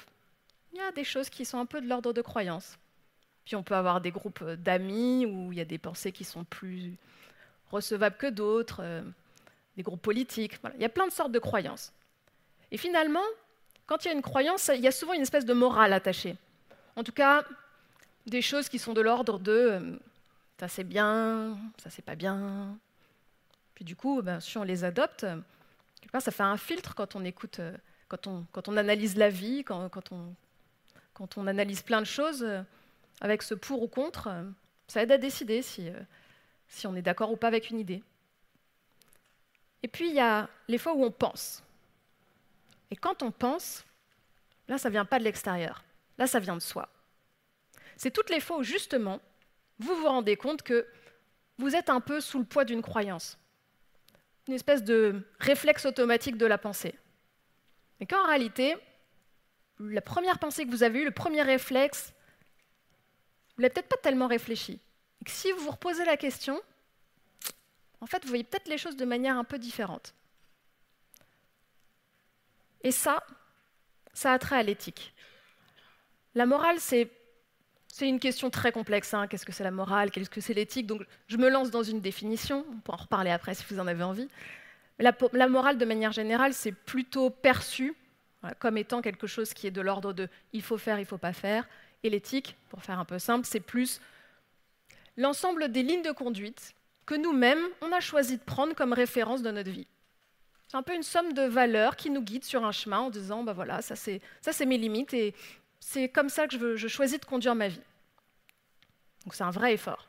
Il 0.72 0.80
y 0.80 0.82
a 0.82 0.92
des 0.92 1.04
choses 1.04 1.30
qui 1.30 1.46
sont 1.46 1.60
un 1.60 1.66
peu 1.66 1.82
de 1.82 1.88
l'ordre 1.88 2.14
de 2.14 2.22
croyance. 2.22 2.78
Puis 3.46 3.56
on 3.56 3.64
peut 3.64 3.76
avoir 3.76 4.02
des 4.02 4.12
groupes 4.12 4.42
euh, 4.42 4.56
d'amis 4.56 5.26
où 5.26 5.52
il 5.52 5.58
y 5.58 5.62
a 5.62 5.66
des 5.66 5.78
pensées 5.78 6.12
qui 6.12 6.24
sont 6.24 6.44
plus 6.44 6.96
recevables 7.72 8.18
que 8.18 8.28
d'autres, 8.28 8.82
euh, 8.82 9.02
des 9.78 9.84
groupes 9.84 10.02
politiques. 10.02 10.60
Il 10.76 10.82
y 10.82 10.86
a 10.86 10.90
plein 10.90 11.08
de 11.08 11.12
sortes 11.12 11.32
de 11.32 11.40
croyances. 11.40 11.94
Et 12.72 12.78
finalement, 12.78 13.24
quand 13.86 14.04
il 14.06 14.10
y 14.10 14.12
a 14.12 14.14
une 14.14 14.22
croyance, 14.22 14.70
il 14.74 14.82
y 14.82 14.88
a 14.88 14.92
souvent 14.92 15.14
une 15.14 15.22
espèce 15.22 15.46
de 15.46 15.54
morale 15.54 15.94
attachée. 15.94 16.36
En 16.96 17.04
tout 17.04 17.12
cas, 17.12 17.44
des 18.26 18.42
choses 18.42 18.70
qui 18.70 18.78
sont 18.78 18.94
de 18.94 19.02
l'ordre 19.02 19.40
de 19.40 19.52
euh, 19.52 19.96
ça 20.60 20.68
c'est 20.68 20.84
bien, 20.84 21.58
ça 21.82 21.90
c'est 21.90 22.04
pas 22.04 22.16
bien. 22.16 22.78
Puis 23.74 23.86
du 23.86 23.96
coup, 23.96 24.22
ben, 24.22 24.40
si 24.40 24.58
on 24.58 24.64
les 24.64 24.84
adopte, 24.84 25.26
ça 26.20 26.32
fait 26.32 26.44
un 26.44 26.58
filtre 26.58 26.94
quand 26.96 27.16
on 27.16 27.24
écoute, 27.24 27.60
euh, 27.60 27.76
quand 28.08 28.28
on, 28.28 28.46
quand 28.52 28.68
on 28.68 28.78
analyse 28.78 29.16
la 29.16 29.30
vie, 29.30 29.64
quand, 29.64 29.90
quand, 29.90 30.12
on, 30.12 30.36
quand 31.14 31.38
on 31.38 31.48
analyse 31.48 31.82
plein 31.82 32.02
de 32.02 32.06
choses, 32.06 32.46
avec 33.22 33.42
ce 33.42 33.54
pour 33.54 33.82
ou 33.82 33.88
contre, 33.88 34.30
ça 34.88 35.02
aide 35.02 35.12
à 35.12 35.18
décider 35.18 35.62
si, 35.62 35.90
si 36.70 36.88
on 36.88 36.96
est 36.96 37.02
d'accord 37.02 37.32
ou 37.32 37.36
pas 37.36 37.48
avec 37.48 37.70
une 37.70 37.80
idée. 37.80 38.02
Et 39.84 39.88
puis 39.88 40.10
il 40.10 40.16
y 40.16 40.20
a 40.20 40.50
les 40.68 40.78
fois 40.78 40.94
où 40.94 41.04
on 41.04 41.12
pense. 41.12 41.64
Et 42.92 42.96
quand 42.96 43.22
on 43.24 43.32
pense, 43.32 43.86
là, 44.68 44.78
ça 44.78 44.90
ne 44.90 44.94
vient 44.94 45.06
pas 45.06 45.20
de 45.20 45.24
l'extérieur. 45.24 45.84
Là, 46.18 46.28
ça 46.28 46.40
vient 46.40 46.56
de 46.56 46.62
soi. 46.62 46.90
C'est 47.98 48.12
toutes 48.12 48.30
les 48.30 48.40
fois 48.40 48.58
où, 48.58 48.64
justement, 48.64 49.20
vous 49.80 49.96
vous 49.96 50.08
rendez 50.08 50.38
compte 50.38 50.64
que 50.64 50.88
vous 51.58 51.76
êtes 51.76 51.90
un 51.90 52.02
peu 52.02 52.22
sous 52.22 52.40
le 52.40 52.46
poids 52.46 52.66
d'une 52.66 52.82
croyance, 52.82 53.38
une 54.48 54.54
espèce 54.54 54.84
de 54.84 55.28
réflexe 55.40 55.86
automatique 55.86 56.38
de 56.38 56.46
la 56.46 56.58
pensée. 56.58 56.96
Et 58.00 58.06
qu'en 58.06 58.26
réalité, 58.26 58.76
la 59.80 60.02
première 60.02 60.40
pensée 60.40 60.66
que 60.66 60.72
vous 60.72 60.84
avez 60.84 61.02
eue, 61.02 61.06
le 61.06 61.12
premier 61.12 61.42
réflexe, 61.42 62.14
vous 63.56 63.62
l'avez 63.62 63.74
peut-être 63.74 63.90
pas 63.90 63.98
tellement 63.98 64.28
réfléchi. 64.28 64.80
Si 65.28 65.52
vous 65.52 65.60
vous 65.60 65.72
reposez 65.72 66.06
la 66.06 66.18
question, 66.18 66.62
en 68.02 68.06
fait, 68.06 68.24
vous 68.24 68.30
voyez 68.30 68.44
peut-être 68.44 68.68
les 68.68 68.78
choses 68.78 68.96
de 68.96 69.06
manière 69.06 69.38
un 69.38 69.44
peu 69.44 69.60
différente. 69.60 70.14
Et 72.82 72.92
ça, 72.92 73.24
ça 74.14 74.34
a 74.34 74.40
trait 74.40 74.56
à 74.56 74.64
l'éthique. 74.64 75.14
La 76.36 76.46
morale, 76.46 76.80
c'est 76.80 77.10
une 78.02 78.20
question 78.20 78.50
très 78.50 78.72
complexe. 78.72 79.14
Hein. 79.14 79.28
Qu'est-ce 79.28 79.46
que 79.46 79.52
c'est 79.52 79.66
la 79.66 79.72
morale? 79.72 80.12
Qu'est-ce 80.12 80.30
que 80.30 80.40
c'est 80.40 80.54
l'éthique? 80.54 80.88
Donc, 80.88 81.02
je 81.28 81.38
me 81.38 81.50
lance 81.50 81.72
dans 81.72 81.84
une 81.84 82.00
définition. 82.00 82.66
On 82.72 82.78
pourra 82.78 82.98
en 82.98 83.02
reparler 83.02 83.32
après 83.32 83.54
si 83.54 83.66
vous 83.70 83.80
en 83.80 83.88
avez 83.88 84.04
envie. 84.04 84.30
La, 85.00 85.14
la 85.34 85.48
morale, 85.50 85.78
de 85.78 85.86
manière 85.86 86.14
générale, 86.14 86.54
c'est 86.54 86.72
plutôt 86.72 87.30
perçu 87.30 87.96
comme 88.60 88.78
étant 88.78 89.02
quelque 89.02 89.28
chose 89.28 89.54
qui 89.54 89.68
est 89.68 89.72
de 89.72 89.82
l'ordre 89.82 90.14
de 90.14 90.30
il 90.54 90.62
faut 90.62 90.78
faire, 90.78 90.98
il 90.98 91.02
ne 91.02 91.08
faut 91.08 91.18
pas 91.18 91.34
faire. 91.34 91.68
Et 92.04 92.10
l'éthique, 92.10 92.56
pour 92.70 92.82
faire 92.82 93.00
un 93.00 93.06
peu 93.06 93.20
simple, 93.20 93.46
c'est 93.46 93.60
plus 93.60 94.00
l'ensemble 95.20 95.70
des 95.70 95.84
lignes 95.84 96.02
de 96.02 96.12
conduite 96.12 96.74
que 97.06 97.14
nous-mêmes, 97.14 97.64
on 97.82 97.92
a 97.92 98.00
choisi 98.00 98.38
de 98.38 98.44
prendre 98.44 98.74
comme 98.74 98.94
référence 98.94 99.42
de 99.42 99.52
notre 99.52 99.70
vie. 99.70 99.88
C'est 100.68 100.78
un 100.78 100.84
peu 100.84 100.96
une 100.96 101.04
somme 101.04 101.34
de 101.34 101.42
valeurs 101.42 101.96
qui 101.96 102.10
nous 102.10 102.22
guide 102.22 102.46
sur 102.46 102.64
un 102.64 102.72
chemin 102.72 103.00
en 103.00 103.10
disant, 103.10 103.44
bah 103.44 103.54
voilà, 103.54 103.82
ça 103.82 103.96
c'est, 103.96 104.22
mes 104.66 104.78
limites 104.78 105.14
et 105.14 105.34
c'est 105.80 106.10
comme 106.10 106.30
ça 106.30 106.48
que 106.48 106.76
je, 106.76 106.88
choisis 106.88 107.20
de 107.20 107.26
conduire 107.26 107.56
ma 107.56 107.68
vie. 107.68 107.82
Donc 109.26 109.36
c'est 109.36 109.44
un 109.44 109.52
vrai 109.52 109.74
effort. 109.74 110.08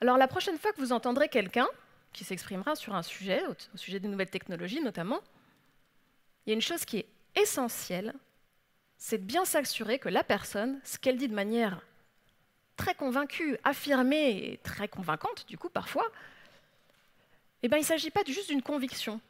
Alors 0.00 0.18
la 0.18 0.28
prochaine 0.28 0.58
fois 0.58 0.72
que 0.72 0.80
vous 0.80 0.92
entendrez 0.92 1.28
quelqu'un 1.28 1.68
qui 2.12 2.24
s'exprimera 2.24 2.76
sur 2.76 2.94
un 2.94 3.02
sujet, 3.02 3.42
au 3.46 3.76
sujet 3.76 3.98
des 3.98 4.08
nouvelles 4.08 4.30
technologies 4.30 4.80
notamment, 4.80 5.20
il 6.44 6.50
y 6.50 6.52
a 6.52 6.54
une 6.54 6.60
chose 6.60 6.84
qui 6.84 6.98
est 6.98 7.08
essentielle, 7.34 8.12
c'est 8.98 9.18
de 9.18 9.24
bien 9.24 9.44
s'assurer 9.44 9.98
que 9.98 10.08
la 10.08 10.24
personne, 10.24 10.80
ce 10.84 10.98
qu'elle 10.98 11.16
dit 11.16 11.28
de 11.28 11.34
manière 11.34 11.80
très 12.76 12.94
convaincue, 12.94 13.56
affirmée 13.64 14.52
et 14.52 14.58
très 14.58 14.88
convaincante, 14.88 15.46
du 15.48 15.56
coup, 15.58 15.68
parfois, 15.68 16.06
eh 17.62 17.68
ben, 17.68 17.78
il 17.78 17.80
ne 17.80 17.86
s'agit 17.86 18.10
pas 18.10 18.22
juste 18.26 18.48
d'une 18.48 18.62
conviction. 18.62 19.20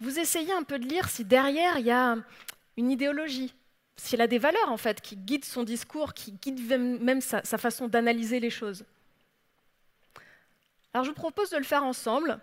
Vous 0.00 0.18
essayez 0.18 0.52
un 0.52 0.62
peu 0.62 0.78
de 0.78 0.86
lire 0.86 1.08
si 1.08 1.24
derrière 1.24 1.78
il 1.78 1.86
y 1.86 1.90
a 1.90 2.16
une 2.76 2.90
idéologie, 2.90 3.54
si 3.96 4.14
elle 4.14 4.22
a 4.22 4.26
des 4.26 4.38
valeurs 4.38 4.70
en 4.70 4.76
fait 4.76 5.00
qui 5.00 5.16
guident 5.16 5.44
son 5.44 5.62
discours, 5.62 6.14
qui 6.14 6.32
guident 6.32 7.00
même 7.00 7.20
sa, 7.20 7.44
sa 7.44 7.58
façon 7.58 7.88
d'analyser 7.88 8.40
les 8.40 8.50
choses. 8.50 8.84
Alors 10.92 11.04
je 11.04 11.10
vous 11.10 11.14
propose 11.14 11.50
de 11.50 11.56
le 11.56 11.62
faire 11.62 11.84
ensemble 11.84 12.40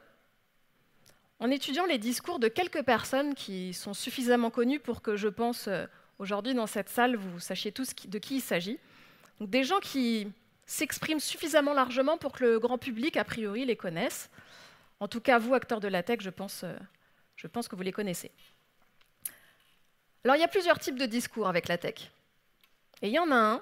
en 1.39 1.50
étudiant 1.51 1.86
les 1.86 1.98
discours 1.98 2.39
de 2.39 2.48
quelques 2.48 2.84
personnes 2.84 3.34
qui 3.34 3.74
sont 3.74 3.93
suffisamment 3.93 4.50
connues 4.50 4.79
pour 4.79 5.01
que 5.01 5.15
je 5.15 5.27
pense 5.27 5.67
euh, 5.67 5.86
aujourd'hui 6.19 6.53
dans 6.53 6.67
cette 6.67 6.89
salle 6.89 7.15
vous 7.15 7.39
sachiez 7.39 7.72
tous 7.72 7.93
de 8.08 8.19
qui 8.19 8.36
il 8.38 8.41
s'agit 8.41 8.79
des 9.48 9.63
gens 9.63 9.79
qui 9.79 10.27
s'expriment 10.65 11.19
suffisamment 11.19 11.74
largement 11.74 12.17
pour 12.17 12.34
que 12.34 12.43
le 12.43 12.60
grand 12.60 12.77
public, 12.77 13.17
a 13.17 13.24
priori, 13.24 13.65
les 13.65 13.75
connaisse. 13.75 14.29
En 15.00 15.08
tout 15.08 15.22
cas, 15.22 15.39
vous, 15.39 15.53
acteurs 15.53 15.79
de 15.79 15.88
la 15.88 16.03
tech, 16.03 16.19
je 16.22 16.29
pense, 16.29 16.63
euh, 16.63 16.75
je 17.36 17.48
pense 17.48 17.67
que 17.67 17.75
vous 17.75 17.81
les 17.81 17.91
connaissez. 17.91 18.31
Alors, 20.24 20.36
il 20.36 20.39
y 20.39 20.43
a 20.43 20.50
plusieurs 20.50 20.79
types 20.79 21.00
de 21.00 21.05
discours 21.05 21.48
avec 21.48 21.67
la 21.67 21.77
tech. 21.77 22.12
Et 23.01 23.08
il 23.08 23.13
y 23.13 23.19
en 23.19 23.31
a 23.31 23.36
un 23.36 23.62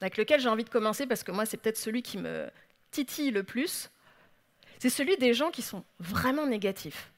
avec 0.00 0.16
lequel 0.16 0.40
j'ai 0.40 0.48
envie 0.48 0.64
de 0.64 0.68
commencer 0.68 1.06
parce 1.06 1.22
que 1.22 1.30
moi, 1.30 1.46
c'est 1.46 1.56
peut-être 1.56 1.78
celui 1.78 2.02
qui 2.02 2.18
me 2.18 2.50
titille 2.90 3.30
le 3.30 3.44
plus. 3.44 3.88
C'est 4.82 4.90
celui 4.90 5.16
des 5.16 5.32
gens 5.32 5.52
qui 5.52 5.62
sont 5.62 5.84
vraiment 6.00 6.44
négatifs, 6.44 7.12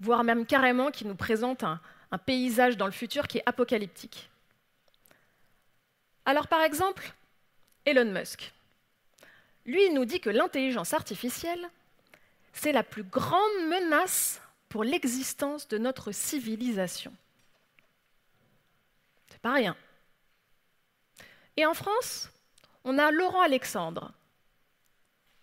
voire 0.00 0.24
même 0.24 0.44
carrément 0.44 0.90
qui 0.90 1.04
nous 1.04 1.14
présentent 1.14 1.62
un 1.62 2.18
paysage 2.26 2.76
dans 2.76 2.86
le 2.86 2.90
futur 2.90 3.28
qui 3.28 3.38
est 3.38 3.44
apocalyptique. 3.46 4.28
Alors 6.24 6.48
par 6.48 6.62
exemple, 6.62 7.12
Elon 7.84 8.10
Musk. 8.10 8.52
Lui, 9.64 9.86
il 9.86 9.94
nous 9.94 10.04
dit 10.04 10.18
que 10.18 10.28
l'intelligence 10.28 10.92
artificielle, 10.92 11.70
c'est 12.52 12.72
la 12.72 12.82
plus 12.82 13.04
grande 13.04 13.68
menace 13.68 14.42
pour 14.68 14.82
l'existence 14.82 15.68
de 15.68 15.78
notre 15.78 16.10
civilisation. 16.10 17.14
C'est 19.28 19.40
pas 19.40 19.52
rien. 19.52 19.76
Et 21.56 21.64
en 21.64 21.74
France, 21.74 22.28
on 22.82 22.98
a 22.98 23.12
Laurent 23.12 23.42
Alexandre, 23.42 24.12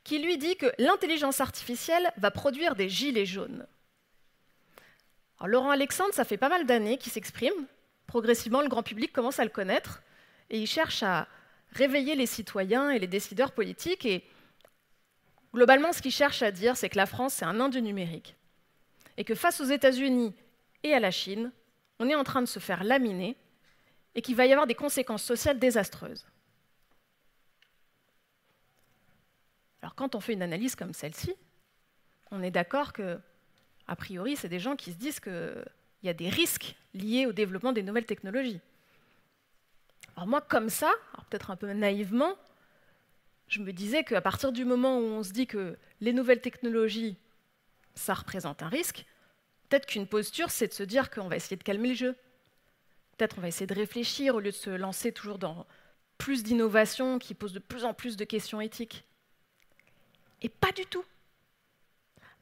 qui 0.07 0.19
lui 0.19 0.37
dit 0.37 0.55
que 0.55 0.71
l'intelligence 0.77 1.41
artificielle 1.41 2.09
va 2.15 2.31
produire 2.31 2.77
des 2.77 2.87
gilets 2.87 3.25
jaunes. 3.25 3.67
Alors, 5.37 5.49
Laurent 5.49 5.69
Alexandre, 5.69 6.13
ça 6.13 6.23
fait 6.23 6.37
pas 6.37 6.47
mal 6.47 6.65
d'années 6.65 6.97
qu'il 6.97 7.11
s'exprime. 7.11 7.67
Progressivement, 8.05 8.61
le 8.61 8.69
grand 8.69 8.83
public 8.83 9.11
commence 9.11 9.39
à 9.39 9.43
le 9.43 9.49
connaître 9.49 10.01
et 10.49 10.59
il 10.59 10.65
cherche 10.65 11.03
à 11.03 11.27
réveiller 11.73 12.15
les 12.15 12.25
citoyens 12.25 12.89
et 12.89 12.99
les 12.99 13.07
décideurs 13.07 13.51
politiques. 13.51 14.05
Et 14.05 14.23
globalement, 15.53 15.91
ce 15.91 16.01
qu'il 16.01 16.13
cherche 16.13 16.41
à 16.41 16.51
dire, 16.51 16.77
c'est 16.77 16.87
que 16.87 16.95
la 16.95 17.05
France, 17.05 17.33
c'est 17.33 17.45
un 17.45 17.59
Inde 17.59 17.73
du 17.73 17.81
numérique. 17.81 18.37
Et 19.17 19.25
que 19.25 19.35
face 19.35 19.59
aux 19.59 19.65
États-Unis 19.65 20.33
et 20.83 20.93
à 20.93 21.01
la 21.01 21.11
Chine, 21.11 21.51
on 21.99 22.07
est 22.07 22.15
en 22.15 22.23
train 22.23 22.41
de 22.41 22.47
se 22.47 22.59
faire 22.59 22.85
laminer 22.85 23.35
et 24.15 24.21
qu'il 24.21 24.37
va 24.37 24.45
y 24.45 24.53
avoir 24.53 24.67
des 24.67 24.73
conséquences 24.73 25.23
sociales 25.23 25.59
désastreuses. 25.59 26.25
Alors 29.87 29.95
quand 29.95 30.15
on 30.15 30.19
fait 30.19 30.33
une 30.33 30.41
analyse 30.41 30.75
comme 30.75 30.91
celle-ci, 30.91 31.33
on 32.31 32.43
est 32.43 32.51
d'accord 32.51 32.91
que, 32.91 33.17
a 33.87 33.95
priori, 33.95 34.35
c'est 34.35 34.49
des 34.49 34.59
gens 34.59 34.75
qui 34.75 34.91
se 34.91 34.97
disent 34.97 35.21
qu'il 35.21 35.63
y 36.03 36.09
a 36.09 36.13
des 36.13 36.27
risques 36.27 36.75
liés 36.93 37.25
au 37.25 37.31
développement 37.31 37.71
des 37.71 37.83
nouvelles 37.83 38.05
technologies. 38.05 38.59
Alors 40.17 40.27
moi, 40.27 40.41
comme 40.41 40.67
ça, 40.67 40.91
peut-être 41.29 41.51
un 41.51 41.55
peu 41.55 41.71
naïvement, 41.71 42.35
je 43.47 43.61
me 43.61 43.71
disais 43.71 44.03
qu'à 44.03 44.19
partir 44.19 44.51
du 44.51 44.65
moment 44.65 44.99
où 44.99 45.03
on 45.03 45.23
se 45.23 45.31
dit 45.31 45.47
que 45.47 45.77
les 46.01 46.11
nouvelles 46.11 46.41
technologies, 46.41 47.15
ça 47.95 48.13
représente 48.13 48.61
un 48.63 48.67
risque, 48.67 49.05
peut-être 49.69 49.85
qu'une 49.85 50.05
posture, 50.05 50.51
c'est 50.51 50.67
de 50.67 50.73
se 50.73 50.83
dire 50.83 51.09
qu'on 51.09 51.29
va 51.29 51.37
essayer 51.37 51.55
de 51.55 51.63
calmer 51.63 51.87
le 51.87 51.95
jeu. 51.95 52.15
Peut-être 53.15 53.37
on 53.37 53.41
va 53.41 53.47
essayer 53.47 53.67
de 53.67 53.73
réfléchir 53.73 54.35
au 54.35 54.41
lieu 54.41 54.51
de 54.51 54.57
se 54.57 54.69
lancer 54.69 55.13
toujours 55.13 55.39
dans 55.39 55.65
plus 56.17 56.43
d'innovation 56.43 57.19
qui 57.19 57.33
pose 57.33 57.53
de 57.53 57.59
plus 57.59 57.85
en 57.85 57.93
plus 57.93 58.17
de 58.17 58.25
questions 58.25 58.59
éthiques. 58.59 59.05
Et 60.41 60.49
pas 60.49 60.71
du 60.71 60.85
tout. 60.85 61.03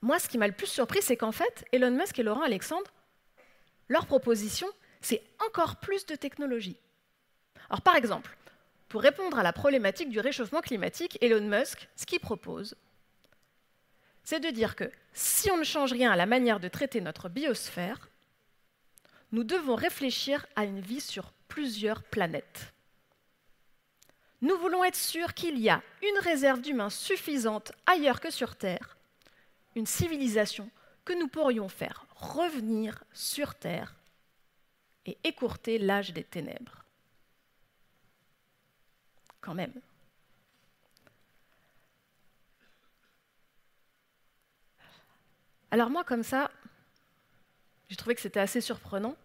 Moi, 0.01 0.19
ce 0.19 0.27
qui 0.27 0.37
m'a 0.37 0.47
le 0.47 0.53
plus 0.53 0.67
surpris, 0.67 1.01
c'est 1.01 1.17
qu'en 1.17 1.31
fait, 1.31 1.65
Elon 1.71 1.91
Musk 1.91 2.19
et 2.19 2.23
Laurent 2.23 2.43
Alexandre, 2.43 2.91
leur 3.89 4.05
proposition, 4.05 4.67
c'est 5.01 5.23
encore 5.45 5.77
plus 5.77 6.05
de 6.05 6.15
technologie. 6.15 6.77
Alors 7.69 7.81
par 7.81 7.95
exemple, 7.95 8.35
pour 8.89 9.01
répondre 9.01 9.39
à 9.39 9.43
la 9.43 9.53
problématique 9.53 10.09
du 10.09 10.19
réchauffement 10.19 10.61
climatique, 10.61 11.17
Elon 11.21 11.47
Musk, 11.47 11.87
ce 11.95 12.05
qu'il 12.05 12.19
propose, 12.19 12.75
c'est 14.23 14.39
de 14.39 14.49
dire 14.49 14.75
que 14.75 14.91
si 15.13 15.49
on 15.51 15.57
ne 15.57 15.63
change 15.63 15.93
rien 15.93 16.11
à 16.11 16.15
la 16.15 16.25
manière 16.25 16.59
de 16.59 16.67
traiter 16.67 17.01
notre 17.01 17.29
biosphère, 17.29 18.09
nous 19.31 19.43
devons 19.43 19.75
réfléchir 19.75 20.45
à 20.55 20.65
une 20.65 20.81
vie 20.81 21.01
sur 21.01 21.31
plusieurs 21.47 22.03
planètes. 22.03 22.74
Nous 24.45 24.59
voulons 24.59 24.83
être 24.83 24.95
sûrs 24.95 25.33
qu'il 25.33 25.57
y 25.57 25.71
a 25.71 25.81
une 26.03 26.19
réserve 26.19 26.61
d'humains 26.61 26.91
suffisante 26.91 27.71
ailleurs 27.87 28.21
que 28.21 28.29
sur 28.29 28.55
Terre, 28.55 28.95
une 29.73 29.87
civilisation 29.87 30.69
que 31.03 31.13
nous 31.13 31.27
pourrions 31.27 31.67
faire 31.67 32.05
revenir 32.15 33.03
sur 33.11 33.55
Terre 33.55 33.95
et 35.07 35.17
écourter 35.23 35.79
l'âge 35.79 36.13
des 36.13 36.23
ténèbres. 36.23 36.85
Quand 39.41 39.55
même. 39.55 39.73
Alors 45.71 45.89
moi, 45.89 46.03
comme 46.03 46.21
ça, 46.21 46.51
j'ai 47.89 47.95
trouvé 47.95 48.13
que 48.13 48.21
c'était 48.21 48.41
assez 48.41 48.61
surprenant, 48.61 49.15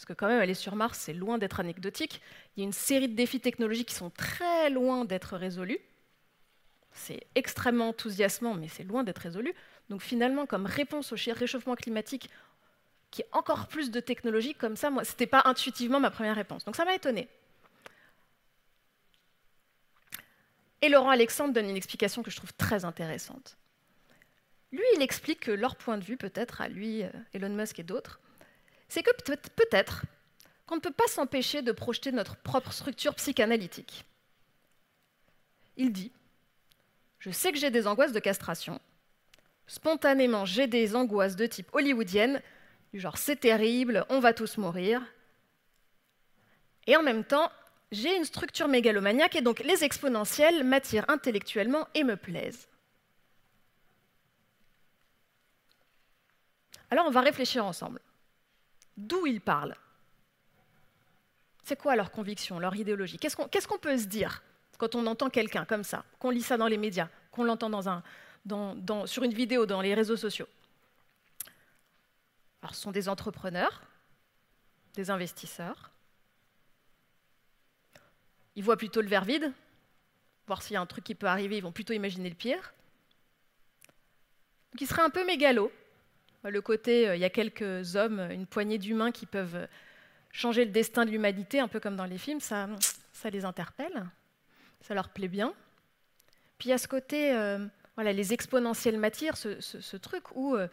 parce 0.00 0.06
que 0.06 0.12
quand 0.14 0.28
même, 0.28 0.40
aller 0.40 0.54
sur 0.54 0.76
Mars, 0.76 0.98
c'est 0.98 1.12
loin 1.12 1.36
d'être 1.36 1.60
anecdotique. 1.60 2.22
Il 2.56 2.60
y 2.60 2.62
a 2.62 2.64
une 2.64 2.72
série 2.72 3.06
de 3.06 3.14
défis 3.14 3.38
technologiques 3.38 3.88
qui 3.88 3.94
sont 3.94 4.08
très 4.08 4.70
loin 4.70 5.04
d'être 5.04 5.36
résolus. 5.36 5.78
C'est 6.90 7.26
extrêmement 7.34 7.90
enthousiasmant, 7.90 8.54
mais 8.54 8.68
c'est 8.68 8.82
loin 8.82 9.04
d'être 9.04 9.18
résolu. 9.18 9.52
Donc 9.90 10.00
finalement, 10.00 10.46
comme 10.46 10.64
réponse 10.64 11.12
au 11.12 11.16
réchauffement 11.34 11.74
climatique, 11.74 12.30
qui 13.10 13.20
est 13.20 13.28
encore 13.32 13.68
plus 13.68 13.90
de 13.90 14.00
technologie, 14.00 14.54
comme 14.54 14.74
ça, 14.74 14.88
moi, 14.88 15.04
ce 15.04 15.10
n'était 15.10 15.26
pas 15.26 15.42
intuitivement 15.44 16.00
ma 16.00 16.10
première 16.10 16.34
réponse. 16.34 16.64
Donc 16.64 16.76
ça 16.76 16.86
m'a 16.86 16.94
étonné. 16.94 17.28
Et 20.80 20.88
Laurent 20.88 21.10
Alexandre 21.10 21.52
donne 21.52 21.68
une 21.68 21.76
explication 21.76 22.22
que 22.22 22.30
je 22.30 22.36
trouve 22.36 22.54
très 22.54 22.86
intéressante. 22.86 23.58
Lui, 24.72 24.84
il 24.96 25.02
explique 25.02 25.40
que 25.40 25.50
leur 25.50 25.76
point 25.76 25.98
de 25.98 26.04
vue, 26.04 26.16
peut-être 26.16 26.62
à 26.62 26.68
lui, 26.68 27.02
euh, 27.02 27.10
Elon 27.34 27.50
Musk 27.50 27.80
et 27.80 27.82
d'autres, 27.82 28.18
c'est 28.90 29.04
que 29.04 29.10
peut-être 29.54 30.02
qu'on 30.66 30.74
ne 30.74 30.80
peut 30.80 30.90
pas 30.90 31.06
s'empêcher 31.06 31.62
de 31.62 31.72
projeter 31.72 32.12
notre 32.12 32.36
propre 32.36 32.72
structure 32.72 33.14
psychanalytique. 33.14 34.04
Il 35.76 35.92
dit 35.92 36.12
Je 37.20 37.30
sais 37.30 37.52
que 37.52 37.58
j'ai 37.58 37.70
des 37.70 37.86
angoisses 37.86 38.12
de 38.12 38.18
castration. 38.18 38.80
Spontanément, 39.68 40.44
j'ai 40.44 40.66
des 40.66 40.96
angoisses 40.96 41.36
de 41.36 41.46
type 41.46 41.72
hollywoodienne, 41.72 42.42
du 42.92 42.98
genre 42.98 43.16
c'est 43.16 43.36
terrible, 43.36 44.04
on 44.08 44.18
va 44.18 44.34
tous 44.34 44.58
mourir. 44.58 45.00
Et 46.88 46.96
en 46.96 47.02
même 47.04 47.24
temps, 47.24 47.50
j'ai 47.92 48.16
une 48.16 48.24
structure 48.24 48.66
mégalomaniaque 48.66 49.36
et 49.36 49.42
donc 49.42 49.60
les 49.60 49.84
exponentielles 49.84 50.64
m'attirent 50.64 51.08
intellectuellement 51.08 51.86
et 51.94 52.02
me 52.02 52.16
plaisent. 52.16 52.68
Alors 56.90 57.06
on 57.06 57.10
va 57.10 57.20
réfléchir 57.20 57.64
ensemble. 57.64 58.00
D'où 59.00 59.26
ils 59.26 59.40
parlent 59.40 59.74
C'est 61.64 61.76
quoi 61.76 61.96
leur 61.96 62.10
conviction, 62.10 62.58
leur 62.58 62.76
idéologie? 62.76 63.18
Qu'est-ce 63.18 63.66
qu'on 63.66 63.78
peut 63.78 63.96
se 63.96 64.06
dire 64.06 64.42
quand 64.76 64.94
on 64.94 65.06
entend 65.06 65.30
quelqu'un 65.30 65.64
comme 65.64 65.84
ça, 65.84 66.04
qu'on 66.18 66.30
lit 66.30 66.42
ça 66.42 66.56
dans 66.56 66.66
les 66.66 66.78
médias, 66.78 67.08
qu'on 67.32 67.44
l'entend 67.44 67.70
sur 69.06 69.22
une 69.22 69.32
vidéo 69.32 69.66
dans 69.66 69.80
les 69.80 69.94
réseaux 69.94 70.16
sociaux? 70.16 70.48
Alors 72.62 72.74
ce 72.74 72.82
sont 72.82 72.90
des 72.90 73.08
entrepreneurs, 73.08 73.82
des 74.94 75.10
investisseurs. 75.10 75.90
Ils 78.54 78.62
voient 78.62 78.76
plutôt 78.76 79.00
le 79.00 79.08
verre 79.08 79.24
vide, 79.24 79.50
voir 80.46 80.62
s'il 80.62 80.74
y 80.74 80.76
a 80.76 80.80
un 80.80 80.86
truc 80.86 81.04
qui 81.04 81.14
peut 81.14 81.26
arriver, 81.26 81.56
ils 81.56 81.62
vont 81.62 81.72
plutôt 81.72 81.94
imaginer 81.94 82.28
le 82.28 82.34
pire. 82.34 82.74
Donc 84.72 84.82
ils 84.82 84.86
seraient 84.86 85.02
un 85.02 85.10
peu 85.10 85.24
mégalos, 85.24 85.72
le 86.48 86.60
côté, 86.62 87.08
euh, 87.08 87.16
il 87.16 87.20
y 87.20 87.24
a 87.24 87.30
quelques 87.30 87.96
hommes, 87.96 88.20
une 88.30 88.46
poignée 88.46 88.78
d'humains 88.78 89.12
qui 89.12 89.26
peuvent 89.26 89.68
changer 90.32 90.64
le 90.64 90.70
destin 90.70 91.04
de 91.04 91.10
l'humanité, 91.10 91.60
un 91.60 91.68
peu 91.68 91.80
comme 91.80 91.96
dans 91.96 92.06
les 92.06 92.18
films, 92.18 92.40
ça, 92.40 92.68
les 93.30 93.44
interpelle, 93.44 94.06
ça 94.80 94.94
leur 94.94 95.10
plaît 95.10 95.28
bien. 95.28 95.52
Puis 96.58 96.68
il 96.68 96.70
y 96.70 96.74
a 96.74 96.78
ce 96.78 96.88
côté, 96.88 97.34
euh, 97.34 97.58
voilà, 97.96 98.12
les 98.12 98.32
exponentielles 98.32 98.98
matières, 98.98 99.36
ce, 99.36 99.96
truc 99.96 100.24
où 100.34 100.54
euh, 100.54 100.68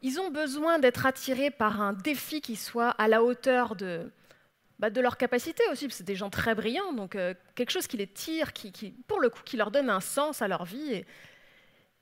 ils 0.00 0.20
ont 0.20 0.30
besoin 0.30 0.78
d'être 0.78 1.04
attirés 1.04 1.50
par 1.50 1.82
un 1.82 1.92
défi 1.92 2.40
qui 2.40 2.56
soit 2.56 2.90
à 2.90 3.08
la 3.08 3.22
hauteur 3.22 3.74
de, 3.74 4.10
bah, 4.78 4.90
de 4.90 5.00
leur 5.00 5.16
capacité 5.16 5.62
aussi, 5.70 5.86
parce 5.86 5.94
que 5.94 5.98
c'est 5.98 6.04
des 6.04 6.14
gens 6.14 6.30
très 6.30 6.54
brillants, 6.54 6.92
donc 6.92 7.18
quelque 7.54 7.70
chose 7.70 7.86
qui 7.86 7.96
les 7.96 8.06
tire, 8.06 8.52
qui, 8.52 8.94
pour 9.06 9.20
le 9.20 9.28
coup, 9.28 9.42
qui 9.44 9.56
leur 9.56 9.70
donne 9.70 9.90
un 9.90 10.00
sens 10.00 10.40
à 10.40 10.48
leur 10.48 10.64
vie 10.64 11.04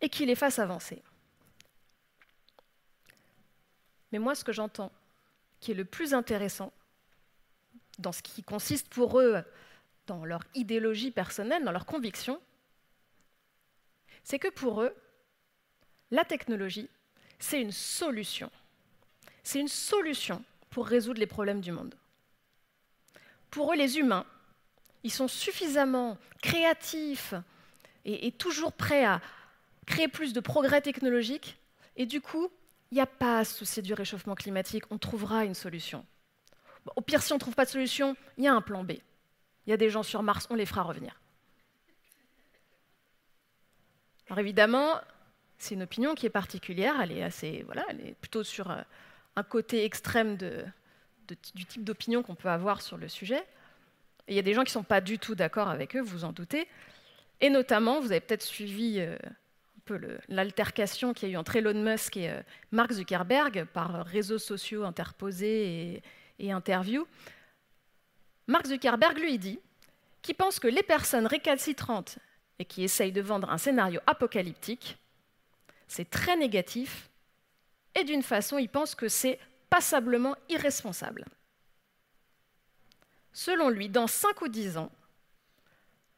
et 0.01 0.09
qui 0.09 0.27
les 0.27 0.35
fasse 0.35 0.59
avancer. 0.59 1.03
Mais 4.16 4.20
moi, 4.20 4.35
ce 4.35 4.44
que 4.44 4.52
j'entends, 4.52 4.90
qui 5.61 5.72
est 5.72 5.74
le 5.74 5.85
plus 5.85 6.14
intéressant, 6.14 6.72
dans 7.98 8.12
ce 8.12 8.22
qui 8.22 8.42
consiste 8.42 8.88
pour 8.88 9.20
eux, 9.20 9.44
dans 10.07 10.24
leur 10.24 10.40
idéologie 10.55 11.11
personnelle, 11.11 11.62
dans 11.64 11.70
leurs 11.70 11.85
convictions, 11.85 12.40
c'est 14.24 14.38
que 14.38 14.48
pour 14.48 14.81
eux, 14.81 14.96
la 16.11 16.24
technologie, 16.24 16.88
c'est 17.38 17.61
une 17.61 17.72
solution. 17.72 18.50
C'est 19.42 19.61
une 19.61 19.68
solution 19.68 20.42
pour 20.70 20.87
résoudre 20.87 21.20
les 21.20 21.26
problèmes 21.26 21.61
du 21.61 21.72
monde. 21.72 21.94
Pour 23.50 23.70
eux, 23.70 23.76
les 23.76 23.98
humains, 23.98 24.24
ils 25.02 25.12
sont 25.12 25.29
suffisamment 25.29 26.16
créatifs 26.40 27.35
et, 28.07 28.29
et 28.29 28.33
toujours 28.33 28.72
prêts 28.72 29.05
à 29.05 29.20
créer 29.85 30.09
plus 30.09 30.33
de 30.33 30.40
progrès 30.40 30.81
technologiques, 30.81 31.59
et 31.96 32.07
du 32.07 32.22
coup, 32.22 32.50
il 32.90 32.94
n'y 32.94 33.01
a 33.01 33.07
pas 33.07 33.40
à 33.40 33.44
se 33.44 33.55
soucier 33.55 33.83
du 33.83 33.94
réchauffement 33.94 34.35
climatique, 34.35 34.85
on 34.90 34.99
trouvera 34.99 35.44
une 35.44 35.55
solution. 35.55 36.05
Au 36.94 37.01
pire, 37.01 37.22
si 37.22 37.33
on 37.33 37.37
ne 37.37 37.40
trouve 37.40 37.55
pas 37.55 37.64
de 37.64 37.70
solution, 37.70 38.16
il 38.38 38.44
y 38.44 38.49
a 38.49 38.55
un 38.55 38.61
plan 38.61 38.85
B. 38.85 38.92
Il 39.66 39.70
y 39.70 39.72
a 39.72 39.77
des 39.77 39.90
gens 39.90 40.05
sur 40.05 40.22
Mars, 40.22 40.46
on 40.51 40.55
les 40.55 40.66
fera 40.66 40.83
revenir. 40.83 41.20
Alors 44.29 44.38
évidemment, 44.38 45.01
c'est 45.59 45.75
une 45.75 45.83
opinion 45.83 46.14
qui 46.14 46.27
est 46.27 46.31
particulière, 46.31 47.01
elle 47.01 47.12
est, 47.12 47.22
assez, 47.22 47.62
voilà, 47.66 47.85
elle 47.88 48.01
est 48.01 48.14
plutôt 48.14 48.44
sur 48.44 48.70
euh, 48.70 48.81
un 49.37 49.42
côté 49.42 49.85
extrême 49.85 50.37
du 50.37 51.66
type 51.66 51.85
d'opinion 51.85 52.22
qu'on 52.22 52.35
peut 52.35 52.49
avoir 52.49 52.83
sur 52.83 52.96
le 52.96 53.09
sujet. 53.09 53.44
Et 54.29 54.33
il 54.33 54.37
y 54.37 54.40
a 54.40 54.42
des 54.42 54.55
gens 54.55 54.62
qui 54.62 54.70
ne 54.70 54.81
sont 54.81 54.83
pas 54.83 55.01
du 55.01 55.18
tout 55.18 55.35
d'accord 55.35 55.68
avec 55.68 55.96
eux, 55.96 56.01
vous 56.01 56.25
en 56.25 56.33
doutez. 56.33 56.68
Et 57.40 57.51
notamment, 57.51 58.01
vous 58.01 58.11
avez 58.11 58.20
peut-être 58.20 58.42
suivi 58.42 58.99
euh, 58.99 59.16
peu 59.87 60.18
l'altercation 60.29 61.14
qu'il 61.14 61.29
y 61.29 61.33
a 61.33 61.35
eu 61.35 61.37
entre 61.38 61.57
Elon 61.57 61.81
Musk 61.81 62.16
et 62.16 62.31
euh, 62.31 62.42
Mark 62.72 62.92
Zuckerberg 62.92 63.64
par 63.72 64.05
réseaux 64.05 64.38
sociaux 64.38 64.85
interposés 64.85 66.03
et, 66.38 66.53
interviews. 66.53 67.07
Mark 68.46 68.66
Zuckerberg 68.66 69.18
lui 69.18 69.38
dit 69.38 69.59
qu'il 70.20 70.35
pense 70.35 70.61
que 70.61 70.68
les 70.68 70.83
personnes 70.83 71.27
récalcitrantes 71.27 72.18
et 72.59 72.64
qui 72.64 72.83
essayent 72.83 73.12
de 73.12 73.22
vendre 73.22 73.51
un 73.51 73.59
scénario 73.59 74.01
apocalyptique, 74.07 74.99
c'est 75.88 76.11
très 76.11 76.37
négatif 76.37 77.09
et 77.94 78.05
d'une 78.05 78.22
façon, 78.22 78.59
il 78.59 78.68
pense 78.68 78.94
que 78.94 79.09
c'est 79.09 79.38
passablement 79.70 80.37
irresponsable. 80.49 81.25
Selon 83.33 83.70
lui, 83.70 83.88
dans 83.88 84.07
5 84.07 84.42
ou 84.42 84.49
10 84.49 84.77
ans, 84.77 84.90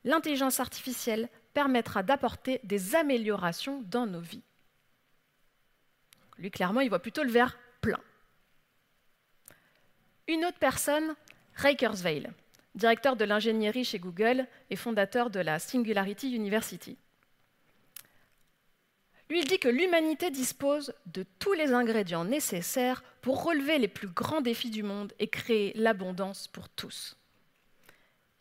l'intelligence 0.05 0.59
artificielle 0.59 1.29
permettra 1.55 2.03
d'apporter 2.03 2.61
des 2.65 2.95
améliorations 2.95 3.83
dans 3.87 4.07
nos 4.07 4.21
vies. 4.21 4.43
Lui, 6.39 6.51
clairement, 6.51 6.81
il 6.81 6.89
voit 6.89 7.03
plutôt 7.03 7.25
le 7.25 7.31
verre 7.31 7.59
plein. 7.81 8.01
Une 10.29 10.45
autre 10.45 10.59
personne, 10.59 11.15
Kurzweil, 11.79 12.29
directeur 12.75 13.17
de 13.17 13.25
l'ingénierie 13.25 13.85
chez 13.85 13.99
Google 13.99 14.47
et 14.71 14.77
fondateur 14.77 15.31
de 15.31 15.41
la 15.41 15.59
Singularity 15.59 16.35
University. 16.35 16.97
Lui, 19.29 19.41
il 19.41 19.47
dit 19.47 19.59
que 19.59 19.69
l'humanité 19.69 20.31
dispose 20.31 20.95
de 21.07 21.25
tous 21.39 21.53
les 21.53 21.75
ingrédients 21.75 22.25
nécessaires 22.25 23.03
pour 23.21 23.45
relever 23.45 23.79
les 23.79 23.89
plus 23.89 24.09
grands 24.09 24.41
défis 24.41 24.71
du 24.71 24.83
monde 24.83 25.13
et 25.19 25.29
créer 25.29 25.73
l'abondance 25.75 26.49
pour 26.49 26.69
tous. 26.71 27.18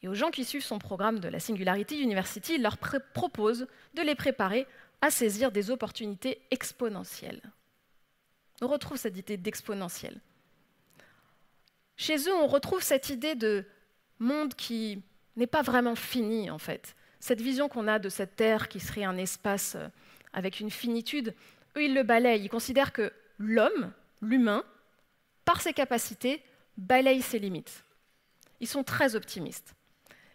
Et 0.07 0.09
aux 0.09 0.13
gens 0.13 0.31
qui 0.31 0.45
suivent 0.45 0.63
son 0.63 0.79
programme 0.79 1.19
de 1.19 1.27
la 1.27 1.41
Singularity 1.41 1.99
University, 1.99 2.53
il 2.53 2.61
leur 2.61 2.77
propose 2.77 3.67
de 3.93 4.01
les 4.01 4.15
préparer 4.15 4.65
à 5.01 5.09
saisir 5.09 5.51
des 5.51 5.69
opportunités 5.69 6.39
exponentielles. 6.49 7.41
On 8.61 8.67
retrouve 8.67 8.95
cette 8.95 9.17
idée 9.17 9.35
d'exponentielle. 9.35 10.21
Chez 11.97 12.15
eux, 12.29 12.33
on 12.33 12.47
retrouve 12.47 12.81
cette 12.81 13.09
idée 13.09 13.35
de 13.35 13.65
monde 14.19 14.53
qui 14.53 15.03
n'est 15.35 15.45
pas 15.45 15.61
vraiment 15.61 15.95
fini, 15.95 16.49
en 16.49 16.57
fait. 16.57 16.95
Cette 17.19 17.41
vision 17.41 17.67
qu'on 17.67 17.89
a 17.89 17.99
de 17.99 18.07
cette 18.07 18.37
Terre 18.37 18.69
qui 18.69 18.79
serait 18.79 19.03
un 19.03 19.17
espace 19.17 19.75
euh, 19.75 19.89
avec 20.31 20.61
une 20.61 20.71
finitude, 20.71 21.35
eux, 21.75 21.83
ils 21.83 21.93
le 21.93 22.03
balayent. 22.03 22.45
Ils 22.45 22.49
considèrent 22.49 22.93
que 22.93 23.11
l'homme, 23.39 23.91
l'humain, 24.21 24.63
par 25.43 25.59
ses 25.59 25.73
capacités, 25.73 26.41
balaye 26.77 27.21
ses 27.21 27.39
limites. 27.39 27.83
Ils 28.61 28.69
sont 28.69 28.85
très 28.85 29.17
optimistes. 29.17 29.76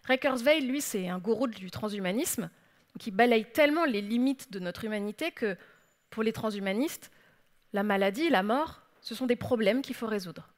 Ray 0.05 0.19
Kurzweil, 0.19 0.65
lui, 0.65 0.81
c'est 0.81 1.07
un 1.07 1.19
gourou 1.19 1.47
du 1.47 1.71
transhumanisme, 1.71 2.49
qui 2.99 3.11
balaye 3.11 3.45
tellement 3.45 3.85
les 3.85 4.01
limites 4.01 4.51
de 4.51 4.59
notre 4.59 4.83
humanité 4.83 5.31
que, 5.31 5.57
pour 6.09 6.23
les 6.23 6.33
transhumanistes, 6.33 7.11
la 7.71 7.83
maladie, 7.83 8.29
la 8.29 8.43
mort, 8.43 8.81
ce 9.01 9.15
sont 9.15 9.25
des 9.25 9.35
problèmes 9.35 9.81
qu'il 9.81 9.95
faut 9.95 10.07
résoudre. 10.07 10.49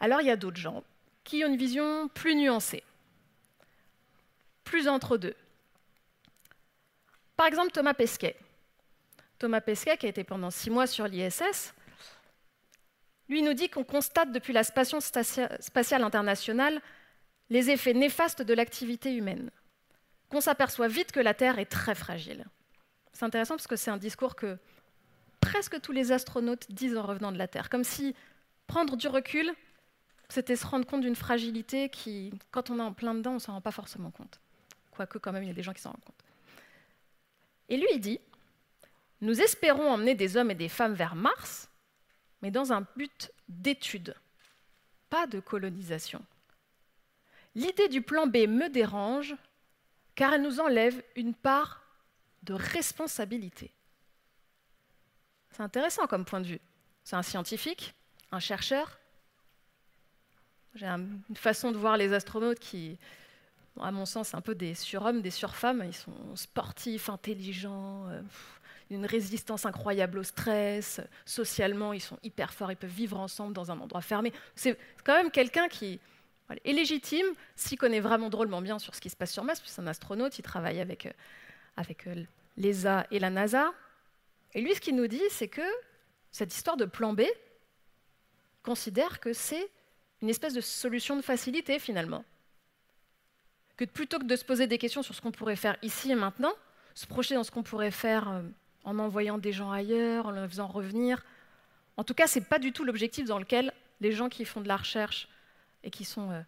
Alors 0.00 0.20
il 0.20 0.26
y 0.26 0.30
a 0.30 0.36
d'autres 0.36 0.58
gens 0.58 0.84
qui 1.24 1.44
ont 1.44 1.48
une 1.48 1.56
vision 1.56 2.08
plus 2.08 2.36
nuancée, 2.36 2.82
plus 4.62 4.86
entre 4.88 5.16
deux. 5.16 5.34
Par 7.36 7.46
exemple, 7.46 7.70
Thomas 7.72 7.94
Pesquet. 7.94 8.36
Thomas 9.38 9.60
Pesquet, 9.60 9.96
qui 9.96 10.06
a 10.06 10.10
été 10.10 10.22
pendant 10.22 10.50
six 10.50 10.70
mois 10.70 10.86
sur 10.86 11.08
l'ISS, 11.08 11.74
lui 13.28 13.42
nous 13.42 13.54
dit 13.54 13.68
qu'on 13.68 13.84
constate 13.84 14.32
depuis 14.32 14.52
la 14.52 14.64
Station 14.64 15.00
spatiale 15.00 16.02
internationale 16.04 16.80
les 17.50 17.70
effets 17.70 17.94
néfastes 17.94 18.42
de 18.42 18.54
l'activité 18.54 19.14
humaine, 19.14 19.50
qu'on 20.30 20.40
s'aperçoit 20.40 20.88
vite 20.88 21.12
que 21.12 21.20
la 21.20 21.34
Terre 21.34 21.58
est 21.58 21.66
très 21.66 21.94
fragile. 21.94 22.44
C'est 23.12 23.24
intéressant 23.24 23.54
parce 23.54 23.66
que 23.66 23.76
c'est 23.76 23.90
un 23.90 23.96
discours 23.96 24.34
que 24.34 24.58
presque 25.40 25.80
tous 25.80 25.92
les 25.92 26.10
astronautes 26.12 26.70
disent 26.70 26.96
en 26.96 27.02
revenant 27.02 27.32
de 27.32 27.38
la 27.38 27.48
Terre, 27.48 27.68
comme 27.68 27.84
si 27.84 28.14
prendre 28.66 28.96
du 28.96 29.08
recul, 29.08 29.52
c'était 30.28 30.56
se 30.56 30.66
rendre 30.66 30.86
compte 30.86 31.02
d'une 31.02 31.16
fragilité 31.16 31.88
qui, 31.90 32.32
quand 32.50 32.70
on 32.70 32.78
est 32.78 32.82
en 32.82 32.92
plein 32.92 33.14
dedans, 33.14 33.32
on 33.32 33.34
ne 33.34 33.38
s'en 33.38 33.52
rend 33.52 33.60
pas 33.60 33.70
forcément 33.70 34.10
compte. 34.10 34.40
Quoique, 34.90 35.18
quand 35.18 35.32
même, 35.32 35.42
il 35.42 35.48
y 35.48 35.50
a 35.50 35.54
des 35.54 35.62
gens 35.62 35.72
qui 35.72 35.82
s'en 35.82 35.90
rendent 35.90 36.04
compte. 36.04 36.24
Et 37.68 37.76
lui, 37.76 37.86
il 37.92 38.00
dit 38.00 38.20
Nous 39.20 39.40
espérons 39.40 39.90
emmener 39.90 40.14
des 40.14 40.36
hommes 40.36 40.50
et 40.50 40.54
des 40.54 40.68
femmes 40.68 40.94
vers 40.94 41.14
Mars, 41.14 41.68
mais 42.44 42.50
dans 42.50 42.74
un 42.74 42.86
but 42.94 43.32
d'étude, 43.48 44.14
pas 45.08 45.26
de 45.26 45.40
colonisation. 45.40 46.22
L'idée 47.54 47.88
du 47.88 48.02
plan 48.02 48.26
B 48.26 48.46
me 48.46 48.68
dérange 48.68 49.34
car 50.14 50.34
elle 50.34 50.42
nous 50.42 50.60
enlève 50.60 51.02
une 51.16 51.32
part 51.32 51.82
de 52.42 52.52
responsabilité. 52.52 53.72
C'est 55.52 55.62
intéressant 55.62 56.06
comme 56.06 56.26
point 56.26 56.42
de 56.42 56.48
vue. 56.48 56.60
C'est 57.02 57.16
un 57.16 57.22
scientifique, 57.22 57.94
un 58.30 58.40
chercheur, 58.40 58.98
j'ai 60.74 60.84
une 60.84 61.22
façon 61.34 61.72
de 61.72 61.78
voir 61.78 61.96
les 61.96 62.12
astronautes 62.12 62.58
qui, 62.58 62.98
à 63.80 63.90
mon 63.90 64.04
sens, 64.04 64.34
un 64.34 64.42
peu 64.42 64.54
des 64.54 64.74
surhommes, 64.74 65.22
des 65.22 65.30
surfemmes. 65.30 65.82
Ils 65.86 65.94
sont 65.94 66.36
sportifs, 66.36 67.08
intelligents, 67.08 68.06
euh, 68.08 68.20
une 68.90 69.06
résistance 69.06 69.66
incroyable 69.66 70.18
au 70.18 70.22
stress. 70.22 71.00
Socialement, 71.24 71.92
ils 71.92 72.00
sont 72.00 72.18
hyper 72.22 72.52
forts, 72.52 72.70
ils 72.70 72.76
peuvent 72.76 72.90
vivre 72.90 73.18
ensemble 73.18 73.52
dans 73.52 73.70
un 73.70 73.80
endroit 73.80 74.00
fermé. 74.00 74.32
C'est 74.54 74.78
quand 75.04 75.14
même 75.14 75.30
quelqu'un 75.30 75.68
qui 75.68 76.00
est 76.64 76.72
légitime, 76.72 77.26
s'y 77.56 77.76
connaît 77.76 78.00
vraiment 78.00 78.28
drôlement 78.28 78.60
bien 78.60 78.78
sur 78.78 78.94
ce 78.94 79.00
qui 79.00 79.10
se 79.10 79.16
passe 79.16 79.32
sur 79.32 79.44
Mars, 79.44 79.62
c'est 79.64 79.80
un 79.80 79.86
astronaute, 79.86 80.38
il 80.38 80.42
travaille 80.42 80.80
avec, 80.80 81.06
euh, 81.06 81.12
avec 81.76 82.06
euh, 82.06 82.24
l'ESA 82.56 83.06
et 83.10 83.18
la 83.18 83.30
NASA. 83.30 83.72
Et 84.52 84.60
lui, 84.60 84.74
ce 84.74 84.80
qu'il 84.80 84.94
nous 84.96 85.06
dit, 85.06 85.22
c'est 85.30 85.48
que 85.48 85.62
cette 86.30 86.54
histoire 86.54 86.76
de 86.76 86.84
plan 86.84 87.12
B 87.12 87.22
considère 88.62 89.20
que 89.20 89.32
c'est 89.32 89.68
une 90.22 90.28
espèce 90.28 90.54
de 90.54 90.60
solution 90.60 91.16
de 91.16 91.22
facilité 91.22 91.78
finalement. 91.78 92.24
Que 93.76 93.84
plutôt 93.84 94.18
que 94.18 94.24
de 94.24 94.36
se 94.36 94.44
poser 94.44 94.66
des 94.66 94.78
questions 94.78 95.02
sur 95.02 95.14
ce 95.14 95.20
qu'on 95.20 95.32
pourrait 95.32 95.56
faire 95.56 95.76
ici 95.82 96.12
et 96.12 96.14
maintenant, 96.14 96.52
se 96.94 97.06
projeter 97.06 97.34
dans 97.34 97.44
ce 97.44 97.50
qu'on 97.50 97.62
pourrait 97.62 97.90
faire 97.90 98.28
euh, 98.30 98.42
en 98.84 98.98
envoyant 98.98 99.38
des 99.38 99.52
gens 99.52 99.70
ailleurs, 99.70 100.26
en 100.26 100.30
les 100.30 100.48
faisant 100.48 100.66
revenir. 100.66 101.24
En 101.96 102.04
tout 102.04 102.14
cas, 102.14 102.26
ce 102.26 102.38
n'est 102.38 102.44
pas 102.44 102.58
du 102.58 102.72
tout 102.72 102.84
l'objectif 102.84 103.26
dans 103.26 103.38
lequel 103.38 103.72
les 104.00 104.12
gens 104.12 104.28
qui 104.28 104.44
font 104.44 104.60
de 104.60 104.68
la 104.68 104.76
recherche 104.76 105.28
et 105.82 105.90
qui 105.90 106.04
sont 106.04 106.30
euh, 106.30 106.40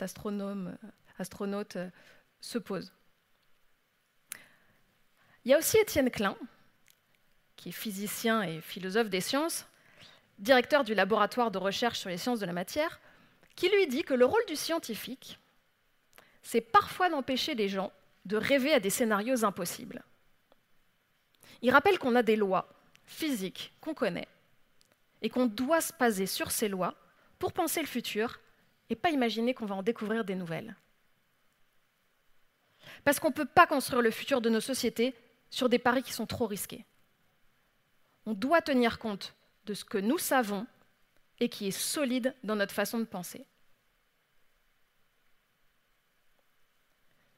astronomes, 0.00 0.76
euh, 0.84 0.88
astronautes, 1.18 1.78
se 2.40 2.58
posent. 2.58 2.92
Il 5.44 5.50
y 5.50 5.54
a 5.54 5.58
aussi 5.58 5.78
Étienne 5.78 6.10
Klein, 6.10 6.36
qui 7.56 7.70
est 7.70 7.72
physicien 7.72 8.42
et 8.42 8.60
philosophe 8.60 9.10
des 9.10 9.20
sciences, 9.20 9.66
directeur 10.38 10.84
du 10.84 10.94
laboratoire 10.94 11.50
de 11.50 11.58
recherche 11.58 11.98
sur 11.98 12.08
les 12.08 12.18
sciences 12.18 12.40
de 12.40 12.46
la 12.46 12.52
matière, 12.52 13.00
qui 13.56 13.68
lui 13.68 13.86
dit 13.86 14.04
que 14.04 14.14
le 14.14 14.24
rôle 14.24 14.44
du 14.46 14.56
scientifique, 14.56 15.38
c'est 16.42 16.60
parfois 16.60 17.10
d'empêcher 17.10 17.54
les 17.54 17.68
gens 17.68 17.92
de 18.24 18.36
rêver 18.36 18.72
à 18.72 18.80
des 18.80 18.90
scénarios 18.90 19.44
impossibles. 19.44 20.02
Il 21.62 21.70
rappelle 21.70 21.98
qu'on 21.98 22.16
a 22.16 22.22
des 22.22 22.36
lois 22.36 22.68
physiques 23.04 23.72
qu'on 23.80 23.94
connaît 23.94 24.28
et 25.22 25.28
qu'on 25.28 25.46
doit 25.46 25.80
se 25.80 25.92
baser 25.92 26.26
sur 26.26 26.50
ces 26.50 26.68
lois 26.68 26.94
pour 27.38 27.52
penser 27.52 27.80
le 27.80 27.86
futur 27.86 28.38
et 28.88 28.96
pas 28.96 29.10
imaginer 29.10 29.54
qu'on 29.54 29.66
va 29.66 29.74
en 29.74 29.82
découvrir 29.82 30.24
des 30.24 30.34
nouvelles. 30.34 30.74
Parce 33.04 33.20
qu'on 33.20 33.28
ne 33.28 33.34
peut 33.34 33.46
pas 33.46 33.66
construire 33.66 34.02
le 34.02 34.10
futur 34.10 34.40
de 34.40 34.50
nos 34.50 34.60
sociétés 34.60 35.14
sur 35.48 35.68
des 35.68 35.78
paris 35.78 36.02
qui 36.02 36.12
sont 36.12 36.26
trop 36.26 36.46
risqués. 36.46 36.84
On 38.26 38.34
doit 38.34 38.62
tenir 38.62 38.98
compte 38.98 39.34
de 39.66 39.74
ce 39.74 39.84
que 39.84 39.98
nous 39.98 40.18
savons 40.18 40.66
et 41.38 41.48
qui 41.48 41.68
est 41.68 41.70
solide 41.70 42.34
dans 42.44 42.56
notre 42.56 42.74
façon 42.74 42.98
de 42.98 43.04
penser. 43.04 43.46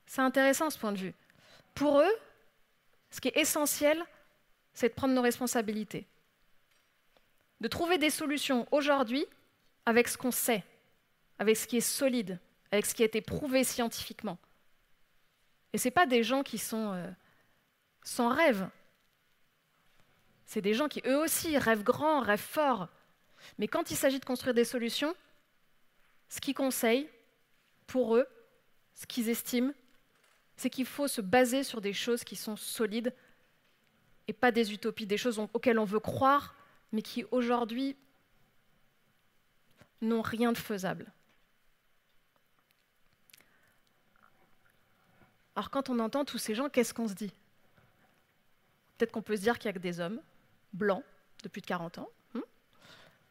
C'est 0.06 0.20
intéressant 0.20 0.68
ce 0.68 0.78
point 0.78 0.92
de 0.92 0.98
vue. 0.98 1.14
Pour 1.74 2.00
eux, 2.00 2.12
ce 3.12 3.20
qui 3.20 3.28
est 3.28 3.36
essentiel, 3.36 4.02
c'est 4.72 4.88
de 4.88 4.94
prendre 4.94 5.14
nos 5.14 5.22
responsabilités, 5.22 6.08
de 7.60 7.68
trouver 7.68 7.98
des 7.98 8.10
solutions 8.10 8.66
aujourd'hui 8.72 9.24
avec 9.86 10.08
ce 10.08 10.16
qu'on 10.18 10.30
sait, 10.30 10.64
avec 11.38 11.56
ce 11.56 11.66
qui 11.66 11.76
est 11.76 11.80
solide, 11.80 12.40
avec 12.72 12.86
ce 12.86 12.94
qui 12.94 13.02
a 13.02 13.06
été 13.06 13.20
prouvé 13.20 13.64
scientifiquement. 13.64 14.38
Et 15.74 15.78
ce 15.78 15.90
pas 15.90 16.06
des 16.06 16.22
gens 16.22 16.42
qui 16.42 16.58
sont 16.58 16.94
euh, 16.94 17.06
sans 18.02 18.30
rêve, 18.30 18.68
c'est 20.46 20.62
des 20.62 20.74
gens 20.74 20.88
qui, 20.88 21.02
eux 21.06 21.18
aussi, 21.18 21.56
rêvent 21.58 21.84
grand, 21.84 22.20
rêvent 22.20 22.40
fort. 22.40 22.88
Mais 23.58 23.68
quand 23.68 23.90
il 23.90 23.96
s'agit 23.96 24.20
de 24.20 24.24
construire 24.24 24.54
des 24.54 24.64
solutions, 24.64 25.14
ce 26.28 26.40
qu'ils 26.40 26.54
conseillent, 26.54 27.08
pour 27.86 28.16
eux, 28.16 28.26
ce 28.94 29.06
qu'ils 29.06 29.28
estiment, 29.28 29.72
c'est 30.62 30.70
qu'il 30.70 30.86
faut 30.86 31.08
se 31.08 31.20
baser 31.20 31.64
sur 31.64 31.80
des 31.80 31.92
choses 31.92 32.22
qui 32.22 32.36
sont 32.36 32.54
solides 32.54 33.12
et 34.28 34.32
pas 34.32 34.52
des 34.52 34.72
utopies, 34.72 35.06
des 35.06 35.16
choses 35.16 35.40
auxquelles 35.40 35.80
on 35.80 35.84
veut 35.84 35.98
croire, 35.98 36.54
mais 36.92 37.02
qui 37.02 37.24
aujourd'hui 37.32 37.96
n'ont 40.02 40.22
rien 40.22 40.52
de 40.52 40.58
faisable. 40.58 41.12
Alors 45.56 45.68
quand 45.70 45.90
on 45.90 45.98
entend 45.98 46.24
tous 46.24 46.38
ces 46.38 46.54
gens, 46.54 46.68
qu'est-ce 46.68 46.94
qu'on 46.94 47.08
se 47.08 47.14
dit? 47.14 47.32
Peut-être 48.96 49.10
qu'on 49.10 49.20
peut 49.20 49.34
se 49.34 49.42
dire 49.42 49.58
qu'il 49.58 49.68
n'y 49.68 49.70
a 49.70 49.74
que 49.74 49.82
des 49.82 49.98
hommes, 49.98 50.20
blancs 50.72 51.02
de 51.42 51.48
plus 51.48 51.60
de 51.60 51.66
40 51.66 51.98
ans. 51.98 52.08
Hmm? 52.34 52.40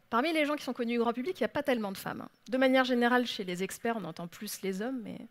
Parmi 0.09 0.33
les 0.33 0.45
gens 0.45 0.57
qui 0.57 0.65
sont 0.65 0.73
connus 0.73 0.97
au 0.97 1.03
grand 1.03 1.13
public, 1.13 1.39
il 1.39 1.43
n'y 1.43 1.45
a 1.45 1.49
pas 1.49 1.63
tellement 1.63 1.93
de 1.93 1.97
femmes. 1.97 2.21
Hein. 2.21 2.29
De 2.49 2.57
manière 2.57 2.83
générale, 2.83 3.25
chez 3.25 3.45
les 3.45 3.63
experts, 3.63 3.95
on 3.95 4.03
entend 4.03 4.27
plus 4.27 4.61
les 4.63 4.81
hommes, 4.81 4.99
mais 5.01 5.29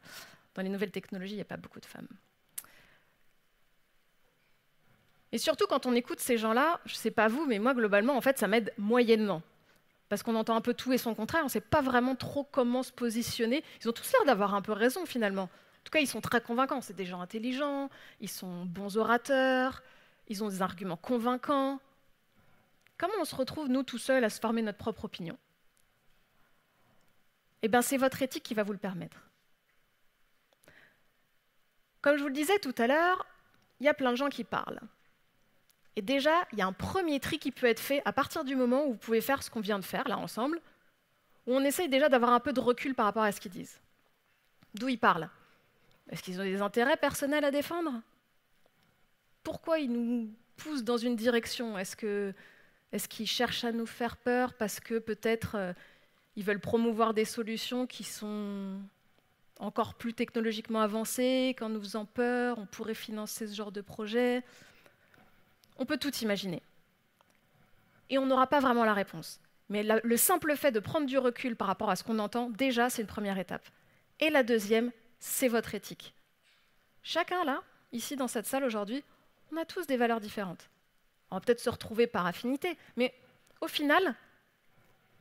dans 0.54 0.62
les 0.62 0.68
nouvelles 0.68 0.90
technologies, 0.90 1.34
il 1.34 1.36
n'y 1.36 1.42
a 1.42 1.46
pas 1.46 1.56
beaucoup 1.56 1.80
de 1.80 1.86
femmes. 1.86 2.08
Et 5.32 5.38
surtout, 5.38 5.66
quand 5.68 5.86
on 5.86 5.94
écoute 5.94 6.20
ces 6.20 6.38
gens-là, 6.38 6.80
je 6.86 6.94
ne 6.94 6.98
sais 6.98 7.10
pas 7.10 7.28
vous, 7.28 7.46
mais 7.46 7.58
moi, 7.58 7.74
globalement, 7.74 8.16
en 8.16 8.20
fait, 8.20 8.38
ça 8.38 8.48
m'aide 8.48 8.72
moyennement. 8.78 9.42
Parce 10.08 10.24
qu'on 10.24 10.34
entend 10.34 10.56
un 10.56 10.60
peu 10.60 10.74
tout 10.74 10.92
et 10.92 10.98
son 10.98 11.14
contraire, 11.14 11.42
on 11.42 11.44
ne 11.44 11.50
sait 11.50 11.60
pas 11.60 11.82
vraiment 11.82 12.16
trop 12.16 12.42
comment 12.42 12.82
se 12.82 12.90
positionner. 12.90 13.62
Ils 13.80 13.88
ont 13.88 13.92
tous 13.92 14.10
l'air 14.12 14.24
d'avoir 14.26 14.54
un 14.54 14.62
peu 14.62 14.72
raison, 14.72 15.06
finalement. 15.06 15.44
En 15.44 15.84
tout 15.84 15.92
cas, 15.92 16.00
ils 16.00 16.08
sont 16.08 16.20
très 16.20 16.40
convaincants. 16.40 16.80
C'est 16.80 16.96
des 16.96 17.06
gens 17.06 17.20
intelligents, 17.20 17.90
ils 18.20 18.28
sont 18.28 18.64
bons 18.64 18.96
orateurs, 18.96 19.84
ils 20.26 20.42
ont 20.42 20.48
des 20.48 20.62
arguments 20.62 20.96
convaincants. 20.96 21.80
Comment 22.98 23.14
on 23.20 23.24
se 23.24 23.36
retrouve, 23.36 23.68
nous, 23.68 23.84
tout 23.84 23.98
seuls, 23.98 24.24
à 24.24 24.30
se 24.30 24.40
former 24.40 24.62
notre 24.62 24.78
propre 24.78 25.04
opinion? 25.04 25.38
Eh 27.62 27.68
bien, 27.68 27.82
c'est 27.82 27.96
votre 27.96 28.20
éthique 28.20 28.42
qui 28.42 28.54
va 28.54 28.64
vous 28.64 28.72
le 28.72 28.78
permettre. 28.78 29.30
Comme 32.02 32.16
je 32.16 32.22
vous 32.22 32.28
le 32.28 32.34
disais 32.34 32.58
tout 32.58 32.74
à 32.78 32.86
l'heure, 32.86 33.26
il 33.80 33.86
y 33.86 33.88
a 33.88 33.94
plein 33.94 34.10
de 34.10 34.16
gens 34.16 34.28
qui 34.28 34.44
parlent. 34.44 34.80
Et 35.96 36.02
déjà, 36.02 36.46
il 36.52 36.58
y 36.58 36.62
a 36.62 36.66
un 36.66 36.72
premier 36.72 37.20
tri 37.20 37.38
qui 37.38 37.50
peut 37.50 37.66
être 37.66 37.80
fait 37.80 38.02
à 38.04 38.12
partir 38.12 38.44
du 38.44 38.56
moment 38.56 38.84
où 38.84 38.92
vous 38.92 38.98
pouvez 38.98 39.20
faire 39.20 39.42
ce 39.42 39.50
qu'on 39.50 39.60
vient 39.60 39.78
de 39.78 39.84
faire, 39.84 40.08
là, 40.08 40.18
ensemble, 40.18 40.60
où 41.46 41.54
on 41.54 41.64
essaye 41.64 41.88
déjà 41.88 42.08
d'avoir 42.08 42.32
un 42.32 42.40
peu 42.40 42.52
de 42.52 42.60
recul 42.60 42.94
par 42.94 43.06
rapport 43.06 43.22
à 43.22 43.32
ce 43.32 43.40
qu'ils 43.40 43.50
disent. 43.50 43.80
D'où 44.74 44.88
ils 44.88 44.98
parlent 44.98 45.28
Est-ce 46.10 46.22
qu'ils 46.22 46.40
ont 46.40 46.44
des 46.44 46.62
intérêts 46.62 46.96
personnels 46.96 47.44
à 47.44 47.50
défendre? 47.50 48.00
Pourquoi 49.42 49.78
ils 49.78 49.90
nous 49.90 50.32
poussent 50.56 50.84
dans 50.84 50.96
une 50.96 51.16
direction? 51.16 51.76
Est-ce 51.78 51.96
qu'ils 51.96 53.26
cherchent 53.26 53.64
à 53.64 53.72
nous 53.72 53.86
faire 53.86 54.16
peur 54.16 54.54
parce 54.54 54.78
que 54.78 54.98
peut-être 54.98 55.56
euh, 55.56 55.72
ils 56.36 56.44
veulent 56.44 56.60
promouvoir 56.60 57.14
des 57.14 57.24
solutions 57.24 57.86
qui 57.86 58.04
sont 58.04 58.80
encore 59.61 59.94
plus 59.94 60.14
technologiquement 60.14 60.81
avancées, 60.81 61.55
qu'en 61.59 61.68
nous 61.68 61.81
faisant 61.81 62.07
peur, 62.07 62.59
on 62.59 62.66
pourrait 62.66 62.94
financer 62.94 63.46
ce 63.46 63.55
genre 63.55 63.70
de 63.70 63.83
projet 63.83 64.42
On 65.79 65.85
peut 65.85 65.99
tout 65.99 66.14
imaginer. 66.16 66.62
Et 68.09 68.18
on 68.18 68.27
n'aura 68.27 68.46
pas 68.46 68.61
vraiment 68.61 68.85
la 68.85 68.94
réponse. 68.94 69.40
Mais 69.68 69.85
le 70.03 70.16
simple 70.16 70.57
fait 70.57 70.73
de 70.73 70.81
prendre 70.81 71.07
du 71.07 71.16
recul 71.16 71.55
par 71.55 71.68
rapport 71.68 71.90
à 71.90 71.96
ce 71.96 72.03
qu'on 72.03 72.18
entend, 72.18 72.51
déjà, 72.51 72.90
c'est 72.90 73.03
une 73.03 73.09
première 73.09 73.38
étape. 73.38 73.64
Et 74.18 74.31
la 74.31 74.42
deuxième, 74.42 74.90
c'est 75.20 75.46
votre 75.46 75.75
éthique. 75.75 76.14
Chacun 77.03 77.44
là, 77.44 77.62
ici 77.92 78.16
dans 78.16 78.27
cette 78.27 78.46
salle 78.46 78.64
aujourd'hui, 78.64 79.05
on 79.53 79.57
a 79.57 79.64
tous 79.64 79.87
des 79.87 79.96
valeurs 79.96 80.20
différentes. 80.20 80.68
On 81.31 81.37
va 81.37 81.40
peut-être 81.40 81.61
se 81.61 81.70
retrouver 81.70 82.07
par 82.07 82.27
affinité, 82.27 82.77
mais 82.96 83.14
au 83.61 83.68
final, 83.68 84.16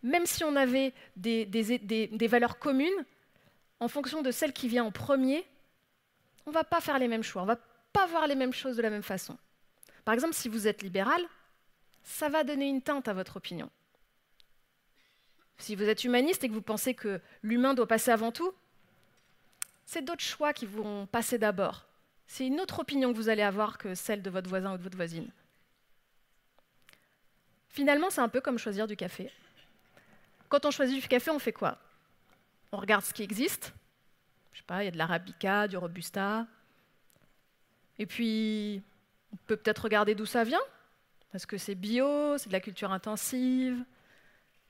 même 0.02 0.26
si 0.26 0.44
on 0.44 0.56
avait 0.56 0.94
des 1.16 2.28
valeurs 2.28 2.58
communes, 2.58 3.06
en 3.80 3.88
fonction 3.88 4.22
de 4.22 4.32
celle 4.32 4.54
qui 4.54 4.68
vient 4.68 4.84
en 4.84 4.92
premier, 4.92 5.46
on 6.46 6.50
ne 6.50 6.56
va 6.56 6.64
pas 6.64 6.82
faire 6.82 7.00
les 7.00 7.08
mêmes 7.08 7.24
choix, 7.24 7.44
on 7.44 7.46
ne 7.46 7.52
va 7.52 7.60
pas 7.94 8.06
voir 8.08 8.28
les 8.28 8.36
mêmes 8.36 8.54
choses 8.54 8.78
de 8.78 8.82
la 8.82 8.90
même 8.90 9.04
façon. 9.04 9.38
Par 10.06 10.14
exemple, 10.14 10.34
si 10.34 10.50
vous 10.50 10.68
êtes 10.68 10.82
libéral, 10.82 11.22
ça 12.04 12.30
va 12.30 12.44
donner 12.44 12.68
une 12.68 12.82
teinte 12.82 13.08
à 13.08 13.14
votre 13.14 13.38
opinion. 13.38 13.70
Si 15.58 15.76
vous 15.76 15.84
êtes 15.84 16.04
humaniste 16.04 16.44
et 16.44 16.50
que 16.50 16.54
vous 16.54 16.62
pensez 16.62 16.94
que 16.94 17.22
l'humain 17.44 17.74
doit 17.74 17.88
passer 17.88 18.12
avant 18.12 18.32
tout, 18.32 18.54
c'est 19.86 20.04
d'autres 20.04 20.24
choix 20.24 20.54
qui 20.54 20.66
vont 20.66 21.06
passer 21.08 21.38
d'abord. 21.38 21.86
C'est 22.28 22.48
une 22.48 22.62
autre 22.62 22.80
opinion 22.80 23.12
que 23.12 23.18
vous 23.18 23.30
allez 23.30 23.42
avoir 23.42 23.78
que 23.78 23.96
celle 23.96 24.22
de 24.22 24.30
votre 24.30 24.50
voisin 24.50 24.74
ou 24.74 24.78
de 24.78 24.84
votre 24.84 24.96
voisine. 24.96 25.30
Finalement, 27.70 28.10
c'est 28.10 28.22
un 28.22 28.30
peu 28.30 28.42
comme 28.42 28.58
choisir 28.58 28.88
du 28.88 28.96
café. 28.96 29.32
Quand 30.48 30.66
on 30.66 30.72
choisit 30.72 31.02
du 31.02 31.08
café, 31.08 31.32
on 31.32 31.40
fait 31.40 31.54
quoi? 31.54 31.78
On 32.72 32.78
regarde 32.78 33.04
ce 33.04 33.14
qui 33.14 33.24
existe. 33.24 33.74
Je 34.54 34.60
sais 34.60 34.66
pas, 34.66 34.84
il 34.84 34.86
y 34.86 34.90
a 34.90 34.92
de 34.92 34.98
l'arabica, 34.98 35.68
du 35.68 35.78
robusta. 35.78 36.48
Et 37.98 38.06
puis, 38.06 38.82
on 39.34 39.38
peut 39.48 39.58
peut-être 39.58 39.84
regarder 39.84 40.16
d'où 40.16 40.26
ça 40.26 40.44
vient. 40.44 40.62
Est-ce 41.34 41.48
que 41.48 41.58
c'est 41.58 41.76
bio, 41.76 42.38
c'est 42.38 42.48
de 42.48 42.54
la 42.54 42.60
culture 42.60 42.92
intensive 42.92 43.84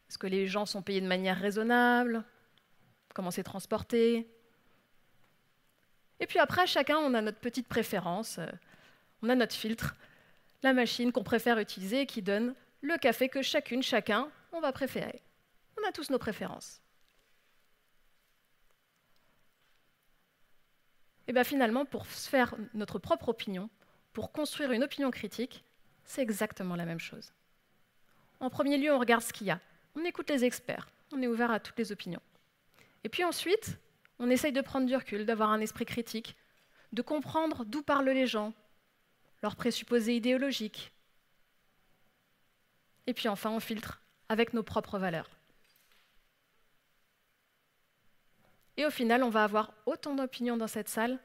est-ce 0.09 0.17
que 0.17 0.27
les 0.27 0.47
gens 0.47 0.65
sont 0.65 0.81
payés 0.81 1.01
de 1.01 1.07
manière 1.07 1.37
raisonnable? 1.37 2.23
Comment 3.13 3.29
c'est 3.29 3.43
transporté? 3.43 4.27
Et 6.19 6.25
puis 6.25 6.39
après, 6.39 6.65
chacun, 6.65 6.97
on 6.97 7.13
a 7.13 7.21
notre 7.21 7.37
petite 7.37 7.67
préférence, 7.67 8.39
euh, 8.39 8.47
on 9.21 9.29
a 9.29 9.35
notre 9.35 9.53
filtre, 9.53 9.95
la 10.63 10.73
machine 10.73 11.11
qu'on 11.11 11.23
préfère 11.23 11.59
utiliser 11.59 12.07
qui 12.07 12.23
donne 12.23 12.55
le 12.81 12.97
café 12.97 13.29
que 13.29 13.43
chacune, 13.43 13.83
chacun, 13.83 14.27
on 14.51 14.59
va 14.59 14.71
préférer. 14.71 15.21
On 15.79 15.87
a 15.87 15.91
tous 15.91 16.09
nos 16.09 16.17
préférences. 16.17 16.81
Et 21.29 21.33
bien 21.33 21.45
finalement, 21.45 21.85
pour 21.85 22.05
se 22.07 22.27
faire 22.27 22.55
notre 22.73 22.99
propre 22.99 23.29
opinion, 23.29 23.69
pour 24.11 24.31
construire 24.31 24.71
une 24.71 24.83
opinion 24.83 25.11
critique, 25.11 25.63
c'est 26.03 26.21
exactement 26.21 26.75
la 26.75 26.85
même 26.85 26.99
chose. 26.99 27.33
En 28.41 28.49
premier 28.49 28.77
lieu, 28.77 28.91
on 28.91 28.99
regarde 28.99 29.21
ce 29.21 29.31
qu'il 29.31 29.47
y 29.47 29.51
a 29.51 29.61
on 29.95 30.05
écoute 30.05 30.29
les 30.29 30.45
experts, 30.45 30.89
on 31.11 31.21
est 31.21 31.27
ouvert 31.27 31.51
à 31.51 31.59
toutes 31.59 31.77
les 31.77 31.91
opinions. 31.91 32.21
Et 33.03 33.09
puis 33.09 33.23
ensuite, 33.23 33.77
on 34.17 34.29
essaye 34.29 34.51
de 34.51 34.61
prendre 34.61 34.87
du 34.87 34.95
recul, 34.95 35.25
d'avoir 35.25 35.49
un 35.49 35.59
esprit 35.59 35.85
critique, 35.85 36.35
de 36.93 37.01
comprendre 37.01 37.65
d'où 37.65 37.81
parlent 37.81 38.09
les 38.09 38.27
gens, 38.27 38.53
leurs 39.43 39.55
présupposés 39.55 40.15
idéologiques. 40.15 40.91
Et 43.07 43.13
puis 43.13 43.27
enfin, 43.27 43.51
on 43.51 43.59
filtre 43.59 44.01
avec 44.29 44.53
nos 44.53 44.63
propres 44.63 44.99
valeurs. 44.99 45.29
Et 48.79 48.85
au 48.85 48.89
final, 48.89 49.23
on 49.23 49.29
va 49.29 49.43
avoir 49.43 49.73
autant 49.85 50.15
d'opinions 50.15 50.55
dans 50.55 50.65
cette 50.65 50.87
salle 50.87 51.19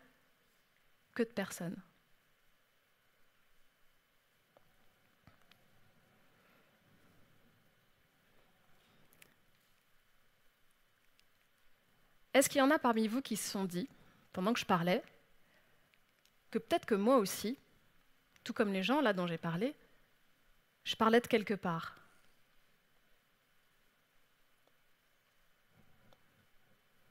que 1.14 1.22
de 1.22 1.28
personnes. 1.28 1.80
Est-ce 12.32 12.48
qu'il 12.48 12.58
y 12.58 12.62
en 12.62 12.72
a 12.72 12.78
parmi 12.80 13.06
vous 13.06 13.22
qui 13.22 13.36
se 13.36 13.48
sont 13.48 13.64
dit, 13.64 13.88
pendant 14.32 14.52
que 14.52 14.58
je 14.58 14.66
parlais, 14.66 15.04
que 16.50 16.58
peut-être 16.58 16.86
que 16.86 16.96
moi 16.96 17.18
aussi, 17.18 17.56
tout 18.42 18.52
comme 18.52 18.72
les 18.72 18.82
gens 18.82 19.00
là 19.00 19.12
dont 19.12 19.28
j'ai 19.28 19.38
parlé, 19.38 19.76
je 20.82 20.96
parlais 20.96 21.20
de 21.20 21.28
quelque 21.28 21.54
part? 21.54 22.03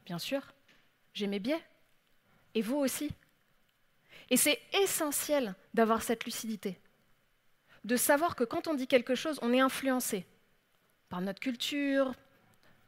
Bien 0.06 0.20
sûr, 0.20 0.42
j'ai 1.13 1.28
mes 1.28 1.39
biais. 1.39 1.63
Et 2.56 2.62
vous 2.62 2.78
aussi. 2.78 3.10
Et 4.30 4.38
c'est 4.38 4.60
essentiel 4.74 5.56
d'avoir 5.74 6.02
cette 6.02 6.26
lucidité, 6.26 6.80
de 7.84 7.96
savoir 7.96 8.36
que 8.36 8.44
quand 8.44 8.68
on 8.68 8.74
dit 8.74 8.88
quelque 8.88 9.16
chose, 9.16 9.39
on 9.42 9.54
est 9.54 9.60
influencé 9.60 10.26
par 11.10 11.22
notre 11.22 11.39
culture, 11.39 12.13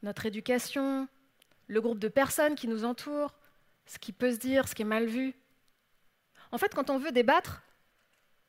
notre 0.04 0.26
éducation, 0.26 1.08
le 1.68 1.82
groupe 1.82 2.00
de 2.00 2.08
personnes 2.08 2.56
qui 2.56 2.68
nous 2.68 2.86
entourent, 2.86 3.34
ce 3.86 4.00
qui 4.00 4.12
peut 4.12 4.32
se 4.32 4.38
dire, 4.38 4.68
ce 4.68 4.76
qui 4.76 4.84
est 4.84 4.86
mal 4.86 5.06
vu. 5.06 5.36
En 6.52 6.58
fait, 6.58 6.74
quand 6.74 6.90
on 6.90 6.98
veut 6.98 7.12
débattre, 7.12 7.64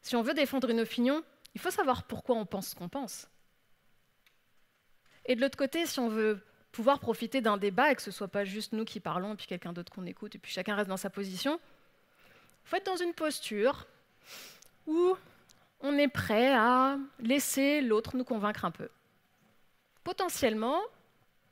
si 0.02 0.16
on 0.16 0.22
veut 0.22 0.34
défendre 0.34 0.70
une 0.70 0.80
opinion, 0.80 1.24
il 1.54 1.60
faut 1.60 1.70
savoir 1.70 2.04
pourquoi 2.04 2.36
on 2.36 2.46
pense 2.46 2.68
ce 2.68 2.74
qu'on 2.74 2.88
pense. 2.88 3.28
Et 5.24 5.34
de 5.34 5.40
l'autre 5.40 5.58
côté, 5.58 5.86
si 5.86 5.98
on 5.98 6.08
veut 6.08 6.40
pouvoir 6.76 7.00
profiter 7.00 7.40
d'un 7.40 7.56
débat 7.56 7.90
et 7.90 7.94
que 7.94 8.02
ce 8.02 8.10
ne 8.10 8.14
soit 8.14 8.28
pas 8.28 8.44
juste 8.44 8.74
nous 8.74 8.84
qui 8.84 9.00
parlons 9.00 9.32
et 9.32 9.36
puis 9.36 9.46
quelqu'un 9.46 9.72
d'autre 9.72 9.90
qu'on 9.90 10.04
écoute 10.04 10.34
et 10.34 10.38
puis 10.38 10.52
chacun 10.52 10.74
reste 10.76 10.90
dans 10.90 10.98
sa 10.98 11.08
position, 11.08 11.58
il 11.58 12.68
faut 12.68 12.76
dans 12.84 12.96
une 12.96 13.14
posture 13.14 13.86
où 14.86 15.16
on 15.80 15.96
est 15.96 16.08
prêt 16.08 16.52
à 16.52 16.98
laisser 17.18 17.80
l'autre 17.80 18.14
nous 18.14 18.24
convaincre 18.24 18.66
un 18.66 18.70
peu. 18.70 18.90
Potentiellement, 20.04 20.78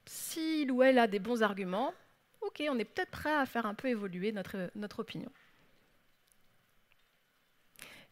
s'il 0.05 0.71
ou 0.71 0.83
elle 0.83 0.99
a 0.99 1.07
des 1.07 1.21
bons 1.21 1.43
arguments, 1.43 1.95
ok, 2.43 2.63
on 2.69 2.79
est 2.79 2.85
peut-être 2.85 3.11
prêt 3.11 3.35
à 3.35 3.47
faire 3.47 3.65
un 3.65 3.75
peu 3.75 3.89
évoluer 3.89 4.31
notre, 4.31 4.71
notre 4.75 4.99
opinion. 4.99 5.33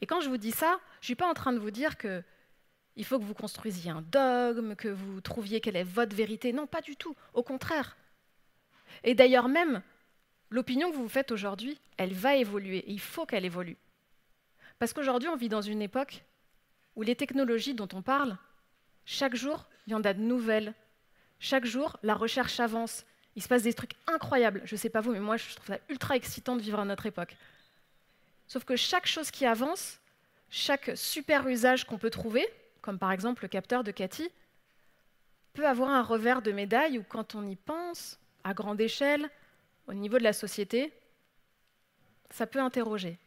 Et 0.01 0.07
quand 0.07 0.23
je 0.23 0.31
vous 0.31 0.39
dis 0.39 0.51
ça, 0.51 0.81
je 1.01 1.05
ne 1.05 1.09
suis 1.09 1.15
pas 1.15 1.29
en 1.29 1.35
train 1.35 1.53
de 1.53 1.59
vous 1.59 1.71
dire 1.71 1.99
que 1.99 2.23
il 2.97 3.05
faut 3.05 3.19
que 3.19 3.25
vous 3.25 3.35
construisiez 3.35 3.91
un 3.91 4.03
dogme, 4.03 4.75
que 4.75 4.89
vous 4.89 5.21
trouviez 5.21 5.61
quelle 5.61 5.77
est 5.77 5.85
votre 5.85 6.15
vérité. 6.15 6.53
Non, 6.53 6.67
pas 6.67 6.81
du 6.81 6.97
tout. 6.97 7.17
Au 7.33 7.43
contraire. 7.43 7.97
Et 9.05 9.15
d'ailleurs 9.15 9.49
même, 9.49 9.83
l'opinion 10.51 10.91
que 10.91 10.97
vous 10.97 11.05
vous 11.05 11.09
faites 11.09 11.33
aujourd'hui, 11.33 11.79
elle 11.97 12.13
va 12.13 12.37
évoluer. 12.37 12.79
Et 12.79 12.93
il 12.93 13.01
faut 13.01 13.25
qu'elle 13.25 13.45
évolue. 13.45 13.77
Parce 14.79 14.93
qu'aujourd'hui, 14.93 15.29
on 15.29 15.37
vit 15.37 15.49
dans 15.49 15.63
une 15.63 15.81
époque 15.81 16.23
où 16.97 17.03
les 17.03 17.17
technologies 17.17 17.75
dont 17.75 17.89
on 17.95 18.03
parle, 18.03 18.37
chaque 19.07 19.35
jour, 19.35 19.67
il 19.87 19.93
y 19.93 19.95
en 19.95 20.05
a 20.05 20.13
de 20.13 20.21
nouvelles, 20.21 20.75
chaque 21.39 21.65
jour, 21.65 21.97
la 22.03 22.15
recherche 22.15 22.61
avance. 22.61 23.05
Il 23.35 23.43
se 23.43 23.49
passe 23.49 23.63
des 23.63 23.73
trucs 23.73 23.95
incroyables. 24.07 24.61
Je 24.65 24.75
ne 24.75 24.79
sais 24.79 24.91
pas 24.91 25.01
vous, 25.01 25.13
mais 25.13 25.21
moi, 25.21 25.39
je 25.39 25.55
trouve 25.55 25.67
ça 25.67 25.79
ultra 25.89 26.17
excitant 26.17 26.57
de 26.57 26.61
vivre 26.61 26.79
à 26.79 26.85
notre 26.85 27.07
époque. 27.07 27.37
Sauf 28.47 28.65
que 28.65 28.77
chaque 28.77 29.07
chose 29.07 29.31
qui 29.31 29.47
avance, 29.47 29.99
chaque 30.51 30.93
super 30.95 31.49
usage 31.49 31.85
qu'on 31.87 31.97
peut 31.97 32.11
trouver, 32.11 32.47
comme 32.83 32.99
par 32.99 33.13
exemple 33.13 33.45
le 33.45 33.49
capteur 33.49 33.85
de 33.85 33.91
Cathy, 33.91 34.29
peut 35.55 35.67
avoir 35.67 35.91
un 35.91 36.03
revers 36.03 36.43
de 36.43 36.53
médaille 36.53 36.99
où 36.99 37.05
quand 37.09 37.35
on 37.35 37.47
y 37.47 37.57
pense, 37.57 38.19
à 38.45 38.55
grande 38.55 38.81
échelle, 38.81 39.31
au 39.87 39.95
niveau 39.95 40.19
de 40.19 40.25
la 40.25 40.33
société, 40.33 40.93
ça 42.31 42.47
peut 42.47 42.61
interroger. 42.61 43.19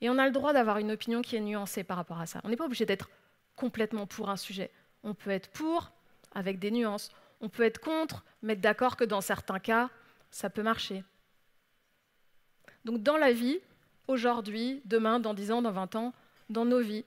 Et 0.00 0.10
on 0.10 0.18
a 0.18 0.26
le 0.26 0.32
droit 0.32 0.52
d'avoir 0.52 0.78
une 0.78 0.92
opinion 0.92 1.22
qui 1.22 1.36
est 1.36 1.40
nuancée 1.40 1.84
par 1.84 1.96
rapport 1.96 2.20
à 2.20 2.26
ça. 2.26 2.40
On 2.44 2.48
n'est 2.48 2.56
pas 2.56 2.66
obligé 2.66 2.84
d'être 2.84 3.08
complètement 3.54 4.06
pour 4.06 4.28
un 4.28 4.36
sujet. 4.36 4.70
On 5.02 5.14
peut 5.14 5.30
être 5.30 5.48
pour 5.50 5.90
avec 6.34 6.58
des 6.58 6.70
nuances. 6.70 7.10
On 7.40 7.48
peut 7.48 7.62
être 7.62 7.80
contre, 7.80 8.24
mais 8.42 8.56
d'accord 8.56 8.96
que 8.96 9.04
dans 9.04 9.20
certains 9.20 9.58
cas, 9.58 9.88
ça 10.30 10.50
peut 10.50 10.62
marcher. 10.62 11.02
Donc 12.84 13.02
dans 13.02 13.16
la 13.16 13.32
vie, 13.32 13.58
aujourd'hui, 14.06 14.82
demain, 14.84 15.18
dans 15.18 15.34
10 15.34 15.52
ans, 15.52 15.62
dans 15.62 15.72
20 15.72 15.96
ans, 15.96 16.12
dans 16.50 16.64
nos 16.64 16.80
vies, 16.80 17.04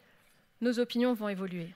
nos 0.62 0.80
opinions 0.80 1.14
vont 1.14 1.30
évoluer. 1.30 1.74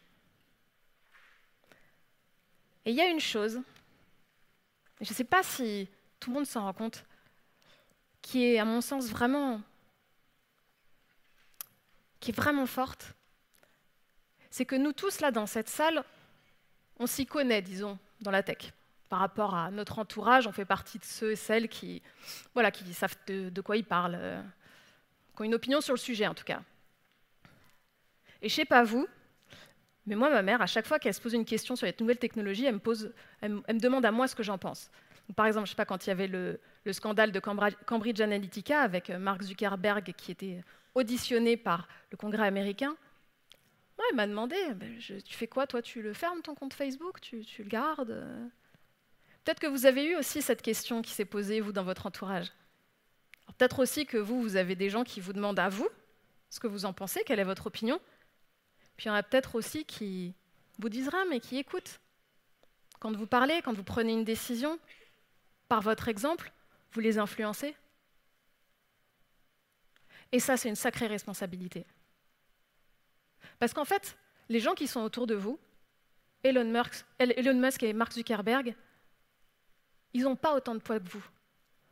Et 2.85 2.91
il 2.91 2.95
y 2.95 3.01
a 3.01 3.07
une 3.07 3.19
chose, 3.19 3.61
je 4.99 5.09
ne 5.09 5.15
sais 5.15 5.23
pas 5.23 5.43
si 5.43 5.87
tout 6.19 6.29
le 6.29 6.35
monde 6.35 6.45
s'en 6.45 6.63
rend 6.63 6.73
compte, 6.73 7.05
qui 8.21 8.43
est 8.45 8.59
à 8.59 8.65
mon 8.65 8.81
sens 8.81 9.09
vraiment 9.09 9.61
forte, 12.65 13.13
c'est 14.49 14.65
que 14.65 14.75
nous 14.75 14.93
tous 14.93 15.19
là 15.19 15.31
dans 15.31 15.45
cette 15.45 15.69
salle, 15.69 16.03
on 16.99 17.07
s'y 17.07 17.25
connaît, 17.25 17.61
disons, 17.61 17.97
dans 18.21 18.31
la 18.31 18.43
tech. 18.43 18.71
Par 19.09 19.19
rapport 19.19 19.55
à 19.55 19.71
notre 19.71 19.99
entourage, 19.99 20.47
on 20.47 20.51
fait 20.51 20.65
partie 20.65 20.99
de 20.99 21.05
ceux 21.05 21.31
et 21.31 21.35
celles 21.35 21.67
qui, 21.67 22.01
voilà, 22.53 22.71
qui 22.71 22.91
savent 22.93 23.17
de, 23.27 23.61
quoi 23.61 23.77
ils 23.77 23.85
parlent, 23.85 24.17
euh, 24.17 24.41
qui 25.35 25.41
ont 25.41 25.45
une 25.45 25.53
opinion 25.53 25.81
sur 25.81 25.93
le 25.93 25.99
sujet 25.99 26.27
en 26.27 26.33
tout 26.33 26.43
cas. 26.43 26.61
Et 28.43 28.49
je 28.49 28.53
sais 28.53 28.65
pas 28.65 28.83
vous, 28.83 29.07
mais 30.05 30.15
moi, 30.15 30.29
ma 30.29 30.41
mère, 30.41 30.61
à 30.61 30.67
chaque 30.67 30.85
fois 30.85 30.99
qu'elle 30.99 31.13
se 31.13 31.21
pose 31.21 31.33
une 31.33 31.45
question 31.45 31.75
sur 31.75 31.87
les 31.87 31.95
nouvelles 31.99 32.17
technologies, 32.17 32.65
elle 32.65 32.75
me, 32.75 33.63
elle, 33.67 33.77
demande 33.79 34.05
à 34.05 34.11
moi 34.11 34.27
ce 34.27 34.35
que 34.35 34.43
j'en 34.43 34.57
pense. 34.57 34.91
par 35.35 35.47
exemple, 35.47 35.65
je 35.65 35.71
sais 35.71 35.77
pas, 35.77 35.85
quand 35.85 36.05
il 36.05 36.09
y 36.09 36.11
avait 36.11 36.27
le, 36.27 36.59
le 36.83 36.93
scandale 36.93 37.31
de 37.31 37.39
Cambridge 37.39 38.19
Analytica 38.19 38.81
avec 38.81 39.09
euh, 39.09 39.17
Mark 39.17 39.41
Zuckerberg 39.41 40.13
qui 40.17 40.31
était 40.31 40.61
auditionné 40.93 41.55
par 41.57 41.87
le 42.11 42.17
Congrès 42.17 42.45
américain, 42.45 42.95
il 44.11 44.15
m'a 44.15 44.27
demandé 44.27 44.55
ben, 44.75 44.97
Tu 44.97 45.33
fais 45.33 45.47
quoi, 45.47 45.65
toi 45.65 45.81
Tu 45.81 46.01
le 46.01 46.13
fermes 46.13 46.41
ton 46.41 46.55
compte 46.55 46.73
Facebook 46.73 47.21
tu, 47.21 47.45
le 47.57 47.63
gardes? 47.63 48.25
Peut-être 49.43 49.61
que 49.61 49.67
vous 49.67 49.85
avez 49.85 50.05
eu 50.05 50.15
aussi 50.15 50.41
cette 50.41 50.61
question 50.61 51.01
qui 51.01 51.11
s'est 51.11 51.25
posée, 51.25 51.61
vous, 51.61 51.71
dans 51.71 51.83
votre 51.83 52.05
entourage. 52.05 52.51
Peut-être 53.57 53.79
aussi 53.79 54.05
que 54.05 54.17
vous, 54.17 54.41
vous 54.41 54.55
avez 54.57 54.75
des 54.75 54.89
gens 54.89 55.03
qui 55.03 55.21
vous 55.21 55.31
demandent 55.31 55.59
à 55.59 55.69
vous 55.69 55.87
ce 56.49 56.59
que 56.59 56.67
vous 56.67 56.85
en 56.85 56.93
pensez, 56.93 57.23
quelle 57.25 57.39
est 57.39 57.45
votre 57.45 57.67
opinion. 57.67 57.99
Puis 58.97 59.05
il 59.05 59.09
y 59.09 59.11
en 59.11 59.15
a 59.15 59.23
peut-être 59.23 59.55
aussi 59.55 59.85
qui 59.85 60.33
vous 60.79 60.89
disent 60.89 61.09
rien, 61.09 61.25
mais 61.29 61.39
qui 61.39 61.57
écoutent. 61.57 61.99
Quand 62.99 63.15
vous 63.15 63.27
parlez, 63.27 63.61
quand 63.61 63.73
vous 63.73 63.83
prenez 63.83 64.13
une 64.13 64.23
décision, 64.23 64.79
par 65.67 65.81
votre 65.81 66.07
exemple, 66.07 66.51
vous 66.93 66.99
les 66.99 67.17
influencez. 67.17 67.75
Et 70.31 70.39
ça, 70.39 70.57
c'est 70.57 70.69
une 70.69 70.75
sacrée 70.75 71.07
responsabilité. 71.07 71.85
Parce 73.59 73.73
qu'en 73.73 73.85
fait, 73.85 74.17
les 74.49 74.59
gens 74.59 74.73
qui 74.73 74.87
sont 74.87 75.01
autour 75.01 75.27
de 75.27 75.35
vous, 75.35 75.59
Elon 76.43 76.65
Musk, 76.65 77.83
et 77.83 77.93
Mark 77.93 78.13
Zuckerberg, 78.13 78.75
ils 80.13 80.23
n'ont 80.23 80.35
pas 80.35 80.55
autant 80.55 80.75
de 80.75 80.79
poids 80.79 80.99
que 80.99 81.09
vous. 81.09 81.25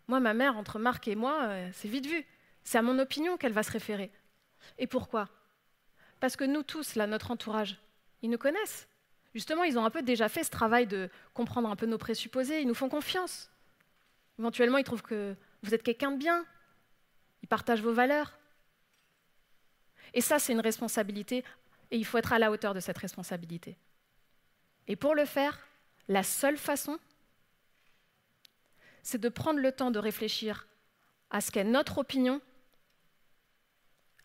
Moi, 0.07 0.19
ma 0.19 0.33
mère, 0.33 0.57
entre 0.57 0.79
Mark 0.79 1.07
et 1.07 1.15
moi, 1.15 1.43
euh, 1.43 1.69
c'est 1.73 1.87
vite 1.87 2.05
vu. 2.05 2.25
C'est 2.63 2.77
à 2.77 2.81
mon 2.81 2.99
opinion 2.99 3.37
qu'elle 3.37 3.53
va 3.53 3.63
se 3.63 3.71
référer. 3.71 4.11
Et 4.77 4.87
pourquoi? 4.87 5.29
Parce 6.21 6.37
que 6.37 6.45
nous 6.45 6.63
tous, 6.63 6.95
là, 6.95 7.07
notre 7.07 7.31
entourage, 7.31 7.77
ils 8.21 8.29
nous 8.29 8.37
connaissent. 8.37 8.87
Justement, 9.33 9.63
ils 9.63 9.77
ont 9.77 9.85
un 9.85 9.89
peu 9.89 10.03
déjà 10.03 10.29
fait 10.29 10.43
ce 10.43 10.51
travail 10.51 10.87
de 10.87 11.09
comprendre 11.33 11.69
un 11.69 11.75
peu 11.75 11.87
nos 11.87 11.97
présupposés, 11.97 12.61
ils 12.61 12.67
nous 12.67 12.75
font 12.75 12.89
confiance. 12.89 13.49
Éventuellement, 14.39 14.77
ils 14.77 14.83
trouvent 14.83 15.01
que 15.01 15.35
vous 15.63 15.73
êtes 15.73 15.83
quelqu'un 15.83 16.11
de 16.11 16.17
bien, 16.17 16.45
ils 17.41 17.47
partagent 17.47 17.81
vos 17.81 17.91
valeurs. 17.91 18.37
Et 20.13 20.21
ça, 20.21 20.39
c'est 20.39 20.53
une 20.53 20.61
responsabilité, 20.61 21.43
et 21.89 21.97
il 21.97 22.05
faut 22.05 22.17
être 22.17 22.33
à 22.33 22.39
la 22.39 22.51
hauteur 22.51 22.73
de 22.73 22.79
cette 22.79 22.97
responsabilité. 22.97 23.77
Et 24.87 24.95
pour 24.95 25.15
le 25.15 25.25
faire, 25.25 25.59
la 26.07 26.23
seule 26.23 26.57
façon, 26.57 26.99
c'est 29.01 29.19
de 29.19 29.29
prendre 29.29 29.59
le 29.59 29.71
temps 29.71 29.89
de 29.89 29.99
réfléchir 29.99 30.67
à 31.31 31.41
ce 31.41 31.51
qu'est 31.51 31.63
notre 31.63 31.97
opinion 31.97 32.41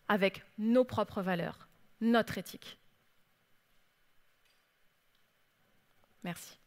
avec 0.07 0.43
nos 0.57 0.83
propres 0.83 1.21
valeurs, 1.21 1.66
notre 2.01 2.37
éthique. 2.37 2.79
Merci. 6.23 6.57